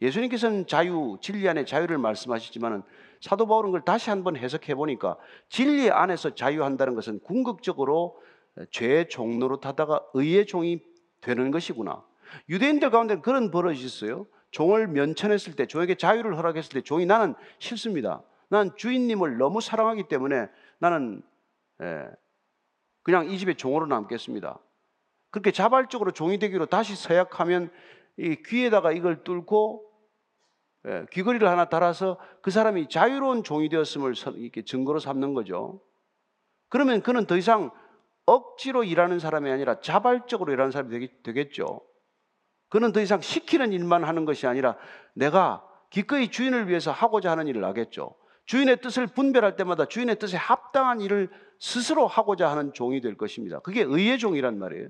예수님께서는 0.00 0.66
자유, 0.66 1.16
진리 1.20 1.48
안에 1.48 1.64
자유를 1.64 1.98
말씀하시지만 1.98 2.82
사도 3.20 3.46
바울은 3.46 3.70
그걸 3.70 3.84
다시 3.84 4.10
한번 4.10 4.36
해석해 4.36 4.74
보니까 4.74 5.16
진리 5.48 5.90
안에서 5.90 6.34
자유한다는 6.34 6.94
것은 6.94 7.20
궁극적으로 7.20 8.20
죄의 8.70 9.08
종로로 9.08 9.60
타다가 9.60 10.04
의의 10.12 10.46
종이 10.46 10.82
되는 11.24 11.50
것이구나. 11.50 12.04
유대인들 12.48 12.90
가운데 12.90 13.20
그런 13.20 13.50
버릇이 13.50 13.80
있어요. 13.80 14.26
종을 14.50 14.86
면천했을 14.86 15.56
때, 15.56 15.66
종에게 15.66 15.96
자유를 15.96 16.36
허락했을 16.36 16.74
때, 16.74 16.80
종이 16.82 17.06
나는 17.06 17.34
싫습니다. 17.58 18.22
난 18.48 18.76
주인님을 18.76 19.38
너무 19.38 19.60
사랑하기 19.60 20.04
때문에 20.08 20.48
나는 20.78 21.22
예, 21.82 22.06
그냥 23.02 23.28
이 23.30 23.38
집의 23.38 23.56
종으로 23.56 23.86
남겠습니다. 23.86 24.60
그렇게 25.30 25.50
자발적으로 25.50 26.12
종이 26.12 26.38
되기로 26.38 26.66
다시 26.66 26.94
서약하면 26.94 27.70
이 28.16 28.36
귀에다가 28.46 28.92
이걸 28.92 29.24
뚫고 29.24 29.90
예, 30.86 31.06
귀걸이를 31.10 31.48
하나 31.48 31.68
달아서 31.68 32.18
그 32.42 32.50
사람이 32.50 32.88
자유로운 32.88 33.42
종이 33.42 33.68
되었음을 33.68 34.14
이렇게 34.36 34.62
증거로 34.62 35.00
삼는 35.00 35.34
거죠. 35.34 35.80
그러면 36.68 37.02
그는 37.02 37.26
더 37.26 37.36
이상 37.36 37.70
억지로 38.26 38.84
일하는 38.84 39.18
사람이 39.18 39.50
아니라 39.50 39.80
자발적으로 39.80 40.52
일하는 40.52 40.70
사람이 40.70 41.22
되겠죠. 41.22 41.80
그는 42.68 42.92
더 42.92 43.00
이상 43.00 43.20
시키는 43.20 43.72
일만 43.72 44.04
하는 44.04 44.24
것이 44.24 44.46
아니라 44.46 44.76
내가 45.14 45.64
기꺼이 45.90 46.28
주인을 46.28 46.68
위해서 46.68 46.90
하고자 46.90 47.30
하는 47.30 47.46
일을 47.46 47.64
하겠죠. 47.64 48.14
주인의 48.46 48.80
뜻을 48.80 49.06
분별할 49.06 49.56
때마다 49.56 49.86
주인의 49.86 50.18
뜻에 50.18 50.36
합당한 50.36 51.00
일을 51.00 51.30
스스로 51.58 52.06
하고자 52.06 52.50
하는 52.50 52.72
종이 52.72 53.00
될 53.00 53.16
것입니다. 53.16 53.60
그게 53.60 53.82
의의 53.82 54.18
종이란 54.18 54.58
말이에요. 54.58 54.88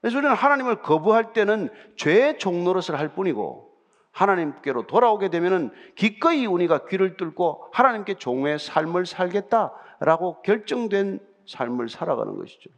그래서 0.00 0.18
우리는 0.18 0.34
하나님을 0.34 0.82
거부할 0.82 1.32
때는 1.32 1.70
죄의 1.96 2.38
종 2.38 2.64
노릇을 2.64 2.98
할 2.98 3.14
뿐이고 3.14 3.72
하나님께로 4.10 4.86
돌아오게 4.86 5.28
되면은 5.28 5.70
기꺼이 5.94 6.46
우리가 6.46 6.86
귀를 6.86 7.16
뚫고 7.16 7.68
하나님께 7.72 8.14
종의 8.14 8.58
삶을 8.58 9.06
살겠다라고 9.06 10.42
결정된 10.42 11.20
삶을 11.46 11.88
살아가는 11.88 12.36
것이죠. 12.36 12.70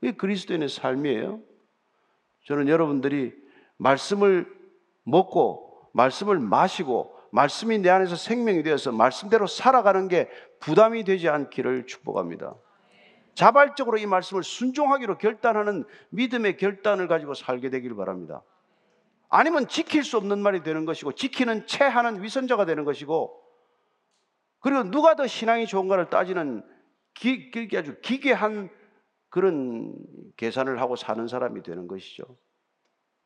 이게 0.00 0.12
그리스도인의 0.12 0.68
삶이에요. 0.68 1.40
저는 2.46 2.68
여러분들이 2.68 3.34
말씀을 3.76 4.46
먹고 5.04 5.90
말씀을 5.92 6.38
마시고 6.38 7.14
말씀이 7.32 7.78
내 7.78 7.90
안에서 7.90 8.16
생명이 8.16 8.62
되어서 8.62 8.92
말씀대로 8.92 9.46
살아가는 9.46 10.08
게 10.08 10.30
부담이 10.60 11.04
되지 11.04 11.28
않기를 11.28 11.86
축복합니다. 11.86 12.54
자발적으로 13.34 13.98
이 13.98 14.06
말씀을 14.06 14.42
순종하기로 14.42 15.18
결단하는 15.18 15.84
믿음의 16.10 16.56
결단을 16.56 17.08
가지고 17.08 17.34
살게 17.34 17.68
되기를 17.70 17.96
바랍니다. 17.96 18.42
아니면 19.28 19.68
지킬 19.68 20.04
수 20.04 20.16
없는 20.16 20.38
말이 20.38 20.62
되는 20.62 20.84
것이고 20.86 21.12
지키는 21.12 21.66
채 21.66 21.84
하는 21.84 22.22
위선자가 22.22 22.64
되는 22.64 22.84
것이고 22.84 23.42
그리고 24.60 24.84
누가 24.84 25.14
더 25.14 25.26
신앙이 25.26 25.66
좋은가를 25.66 26.10
따지는 26.10 26.64
기, 27.16 27.50
기, 27.50 27.76
아주 27.76 27.98
기괴한 28.00 28.68
그런 29.30 29.94
계산을 30.36 30.80
하고 30.80 30.96
사는 30.96 31.26
사람이 31.26 31.62
되는 31.62 31.88
것이죠. 31.88 32.24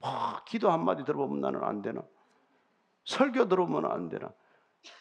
와, 0.01 0.43
기도 0.47 0.71
한마디 0.71 1.05
들어보면 1.05 1.41
나는 1.41 1.63
안 1.63 1.83
되나? 1.83 2.03
설교 3.05 3.49
들어보면 3.49 3.91
안 3.91 4.09
되나? 4.09 4.33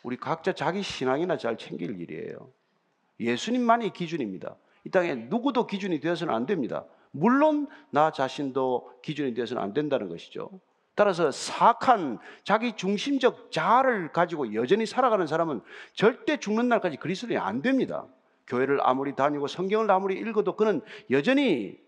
우리 0.04 0.18
각자 0.18 0.54
자기 0.54 0.82
신앙이나 0.82 1.38
잘 1.38 1.58
챙길 1.58 2.02
일이에요. 2.02 2.52
예수님만이 3.20 3.94
기준입니다. 3.94 4.56
이 4.86 4.90
땅에 4.90 5.16
누구도 5.16 5.68
기준이 5.68 6.00
되어서는 6.00 6.34
안 6.34 6.46
됩니다. 6.46 6.86
물론 7.12 7.68
나 7.92 8.12
자신도 8.12 9.02
기준이 9.04 9.34
되어서는 9.36 9.62
안 9.62 9.74
된다는 9.74 10.10
것이죠. 10.10 10.50
따라서 10.96 11.32
사악한 11.32 12.18
자기 12.44 12.76
중심적 12.76 13.52
자아를 13.52 14.12
가지고 14.12 14.54
여전히 14.54 14.86
살아가는 14.86 15.28
사람은 15.28 15.62
절대 15.94 16.38
죽는 16.38 16.68
날까지 16.68 16.98
그리스도인이 16.98 17.38
안 17.38 17.62
됩니다. 17.62 18.06
교회를 18.50 18.80
아무리 18.82 19.16
다니고 19.16 19.47
성경을 19.47 19.89
아무리 19.89 20.16
읽어도 20.16 20.56
그는 20.56 20.82
여전히 21.12 21.80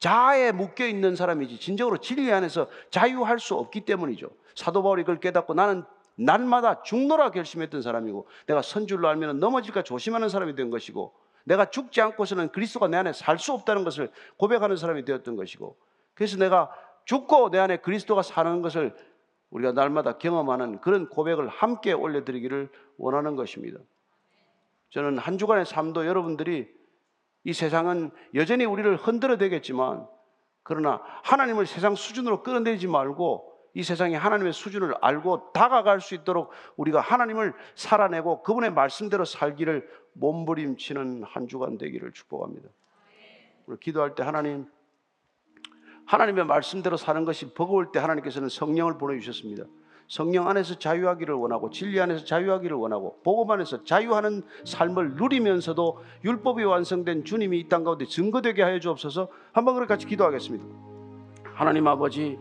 자아에 0.00 0.50
묶여 0.50 0.86
있는 0.86 1.14
사람이지 1.14 1.60
진정으로 1.60 1.98
진리 1.98 2.32
안에서 2.32 2.66
자유할 2.90 3.38
수 3.38 3.54
없기 3.54 3.82
때문이죠. 3.82 4.30
사도 4.56 4.82
바울이 4.82 5.02
그걸 5.02 5.20
깨닫고 5.20 5.54
나는 5.54 5.84
날마다 6.16 6.82
죽노라 6.82 7.30
결심했던 7.30 7.82
사람이고 7.82 8.26
내가 8.46 8.62
선 8.62 8.86
줄로 8.86 9.08
알면 9.08 9.38
넘어질까 9.38 9.82
조심하는 9.82 10.28
사람이 10.28 10.56
된 10.56 10.70
것이고 10.70 11.14
내가 11.44 11.70
죽지 11.70 12.00
않고서는 12.00 12.50
그리스도가 12.50 12.88
내 12.88 12.96
안에 12.96 13.12
살 13.12 13.38
수 13.38 13.52
없다는 13.52 13.84
것을 13.84 14.10
고백하는 14.38 14.76
사람이 14.76 15.04
되었던 15.04 15.36
것이고 15.36 15.76
그래서 16.14 16.36
내가 16.36 16.70
죽고 17.04 17.50
내 17.50 17.58
안에 17.58 17.78
그리스도가 17.78 18.22
사는 18.22 18.62
것을 18.62 18.94
우리가 19.50 19.72
날마다 19.72 20.18
경험하는 20.18 20.80
그런 20.80 21.08
고백을 21.08 21.48
함께 21.48 21.92
올려드리기를 21.92 22.70
원하는 22.96 23.36
것입니다. 23.36 23.78
저는 24.92 25.16
한 25.18 25.38
주간의 25.38 25.64
삶도 25.64 26.06
여러분들이 26.06 26.68
이 27.44 27.52
세상은 27.52 28.10
여전히 28.34 28.66
우리를 28.66 28.94
흔들어 28.96 29.38
대겠지만 29.38 30.06
그러나 30.62 31.02
하나님을 31.24 31.66
세상 31.66 31.94
수준으로 31.94 32.42
끌어내리지 32.42 32.86
말고 32.86 33.50
이 33.74 33.82
세상에 33.82 34.16
하나님의 34.16 34.52
수준을 34.52 34.94
알고 35.00 35.52
다가갈 35.54 36.02
수 36.02 36.14
있도록 36.14 36.52
우리가 36.76 37.00
하나님을 37.00 37.54
살아내고 37.74 38.42
그분의 38.42 38.72
말씀대로 38.72 39.24
살기를 39.24 39.88
몸부림치는 40.12 41.24
한 41.24 41.48
주간 41.48 41.78
되기를 41.78 42.12
축복합니다. 42.12 42.68
우리 43.66 43.78
기도할 43.80 44.14
때 44.14 44.22
하나님 44.22 44.66
하나님의 46.04 46.44
말씀대로 46.44 46.98
사는 46.98 47.24
것이 47.24 47.54
버거울 47.54 47.92
때 47.92 47.98
하나님께서는 47.98 48.50
성령을 48.50 48.98
보내 48.98 49.18
주셨습니다. 49.18 49.64
성령 50.08 50.48
안에서 50.48 50.78
자유하기를 50.78 51.34
원하고 51.34 51.70
진리 51.70 52.00
안에서 52.00 52.24
자유하기를 52.24 52.76
원하고 52.76 53.18
복음 53.24 53.50
안에서 53.50 53.84
자유하는 53.84 54.42
삶을 54.64 55.14
누리면서도 55.14 55.98
율법이 56.24 56.64
완성된 56.64 57.24
주님이 57.24 57.58
이 57.60 57.68
땅 57.68 57.84
가운데 57.84 58.04
증거되게 58.04 58.62
하여 58.62 58.78
주옵소서. 58.78 59.28
한번 59.52 59.74
그렇게 59.74 59.88
같이 59.94 60.06
기도하겠습니다. 60.06 60.64
하나님 61.54 61.86
아버지, 61.86 62.38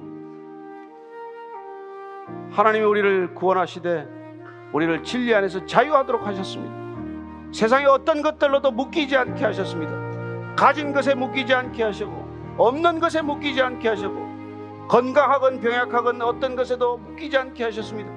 하나님이 2.51 2.85
우리를 2.85 3.33
구원하시되 3.35 4.07
우리를 4.73 5.03
진리 5.03 5.33
안에서 5.33 5.65
자유하도록 5.65 6.25
하셨습니다. 6.27 6.73
세상의 7.53 7.87
어떤 7.87 8.21
것들로도 8.21 8.71
묶이지 8.71 9.15
않게 9.15 9.43
하셨습니다. 9.43 10.55
가진 10.55 10.93
것에 10.93 11.15
묶이지 11.15 11.53
않게 11.53 11.83
하시고 11.83 12.29
없는 12.57 12.99
것에 12.99 13.21
묶이지 13.21 13.61
않게 13.61 13.87
하시고 13.87 14.30
건강하건 14.91 15.61
병약하건 15.61 16.21
어떤 16.21 16.57
것에도 16.57 16.97
묶이지 16.97 17.37
않게 17.37 17.63
하셨습니다. 17.63 18.11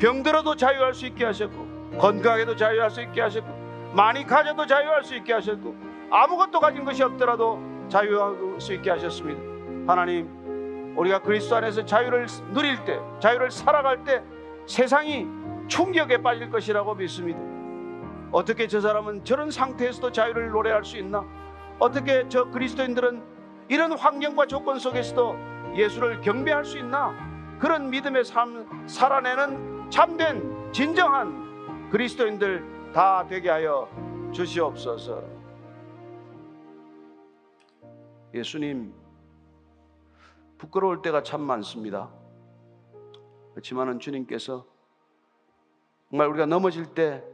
병들어도 0.00 0.56
자유할 0.56 0.92
수 0.92 1.06
있게 1.06 1.24
하셨고 1.24 1.98
건강에도 1.98 2.56
자유할 2.56 2.90
수 2.90 3.00
있게 3.00 3.20
하셨고 3.20 3.92
많이 3.94 4.26
가져도 4.26 4.66
자유할 4.66 5.04
수 5.04 5.14
있게 5.14 5.32
하셨고 5.34 5.72
아무것도 6.10 6.58
가진 6.58 6.84
것이 6.84 7.04
없더라도 7.04 7.60
자유할 7.88 8.60
수 8.60 8.74
있게 8.74 8.90
하셨습니다. 8.90 9.40
하나님 9.86 10.96
우리가 10.96 11.20
그리스도 11.20 11.54
안에서 11.54 11.84
자유를 11.84 12.26
누릴 12.54 12.84
때 12.84 12.98
자유를 13.20 13.52
살아갈 13.52 14.02
때 14.02 14.20
세상이 14.66 15.28
충격에 15.68 16.20
빠질 16.20 16.50
것이라고 16.50 16.96
믿습니다. 16.96 17.38
어떻게 18.32 18.66
저 18.66 18.80
사람은 18.80 19.24
저런 19.24 19.52
상태에서도 19.52 20.10
자유를 20.10 20.50
노래할 20.50 20.84
수 20.84 20.96
있나? 20.96 21.24
어떻게 21.78 22.28
저 22.28 22.50
그리스도인들은 22.50 23.22
이런 23.68 23.92
환경과 23.92 24.46
조건 24.46 24.80
속에서도 24.80 25.49
예수를 25.76 26.20
경배할 26.20 26.64
수 26.64 26.78
있나? 26.78 27.14
그런 27.58 27.90
믿음의 27.90 28.24
삶 28.24 28.88
살아내는 28.88 29.90
참된 29.90 30.72
진정한 30.72 31.90
그리스도인들 31.90 32.92
다 32.92 33.26
되게 33.26 33.50
하여 33.50 33.88
주시옵소서. 34.32 35.22
예수님 38.32 38.94
부끄러울 40.58 41.02
때가 41.02 41.22
참 41.22 41.40
많습니다. 41.40 42.10
그렇지만은 43.52 43.98
주님께서 43.98 44.66
정말 46.10 46.28
우리가 46.28 46.46
넘어질 46.46 46.86
때 46.94 47.24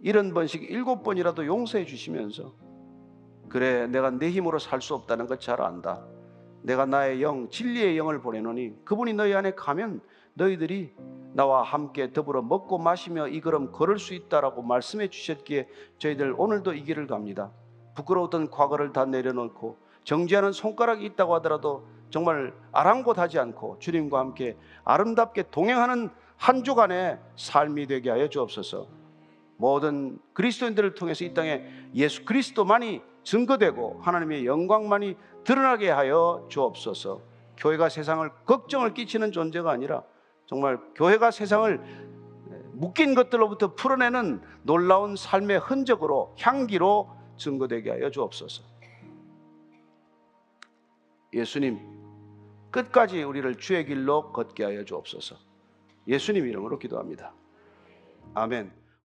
이런 0.00 0.34
번씩 0.34 0.62
일곱 0.70 1.02
번이라도 1.02 1.46
용서해 1.46 1.84
주시면서 1.84 2.52
그래 3.48 3.86
내가 3.86 4.10
내 4.10 4.30
힘으로 4.30 4.58
살 4.58 4.80
수 4.80 4.94
없다는 4.94 5.26
것잘 5.26 5.60
안다. 5.60 6.04
내가 6.62 6.86
나의 6.86 7.22
영 7.22 7.48
진리의 7.48 7.96
영을 7.96 8.20
보내노니 8.20 8.84
그분이 8.84 9.14
너희 9.14 9.34
안에 9.34 9.54
가면 9.54 10.00
너희들이 10.34 10.94
나와 11.32 11.62
함께 11.62 12.12
더불어 12.12 12.42
먹고 12.42 12.78
마시며 12.78 13.28
이 13.28 13.40
걸음 13.40 13.72
걸을 13.72 13.98
수 13.98 14.14
있다라고 14.14 14.62
말씀해 14.62 15.08
주셨기에 15.08 15.68
저희들 15.98 16.34
오늘도 16.36 16.74
이 16.74 16.82
길을 16.82 17.06
갑니다. 17.06 17.50
부끄러웠던 17.94 18.50
과거를 18.50 18.92
다 18.92 19.04
내려놓고 19.04 19.78
정지하는 20.04 20.52
손가락이 20.52 21.04
있다고 21.04 21.34
하더라도 21.36 21.86
정말 22.10 22.52
아랑곳하지 22.72 23.38
않고 23.38 23.78
주님과 23.78 24.18
함께 24.18 24.56
아름답게 24.84 25.44
동행하는 25.50 26.10
한 26.36 26.64
주간의 26.64 27.18
삶이 27.36 27.86
되게 27.86 28.10
하여 28.10 28.28
주옵소서. 28.28 28.88
모든 29.56 30.18
그리스도인들을 30.32 30.94
통해서 30.94 31.24
이 31.24 31.34
땅에 31.34 31.62
예수 31.94 32.24
그리스도만이 32.24 33.02
증거되고 33.22 34.00
하나님의 34.00 34.46
영광만이 34.46 35.16
드러나게 35.44 35.90
하여 35.90 36.46
주옵소서. 36.48 37.20
교회가 37.56 37.88
세상을 37.88 38.28
걱정을 38.46 38.94
끼치는 38.94 39.32
존재가 39.32 39.70
아니라 39.70 40.02
정말 40.46 40.80
교회가 40.94 41.30
세상을 41.30 41.80
묶인 42.72 43.14
것들로부터 43.14 43.74
풀어내는 43.74 44.40
놀라운 44.62 45.14
삶의 45.14 45.58
흔적으로 45.58 46.34
향기로 46.38 47.10
증거되게 47.36 47.90
하여 47.90 48.10
주옵소서. 48.10 48.62
예수님 51.32 51.78
끝까지 52.70 53.22
우리를 53.22 53.54
주의 53.56 53.84
길로 53.84 54.32
걷게 54.32 54.64
하여 54.64 54.84
주옵소서. 54.84 55.36
예수님 56.08 56.46
이름으로 56.46 56.78
기도합니다. 56.78 57.32
아멘. 58.34 58.79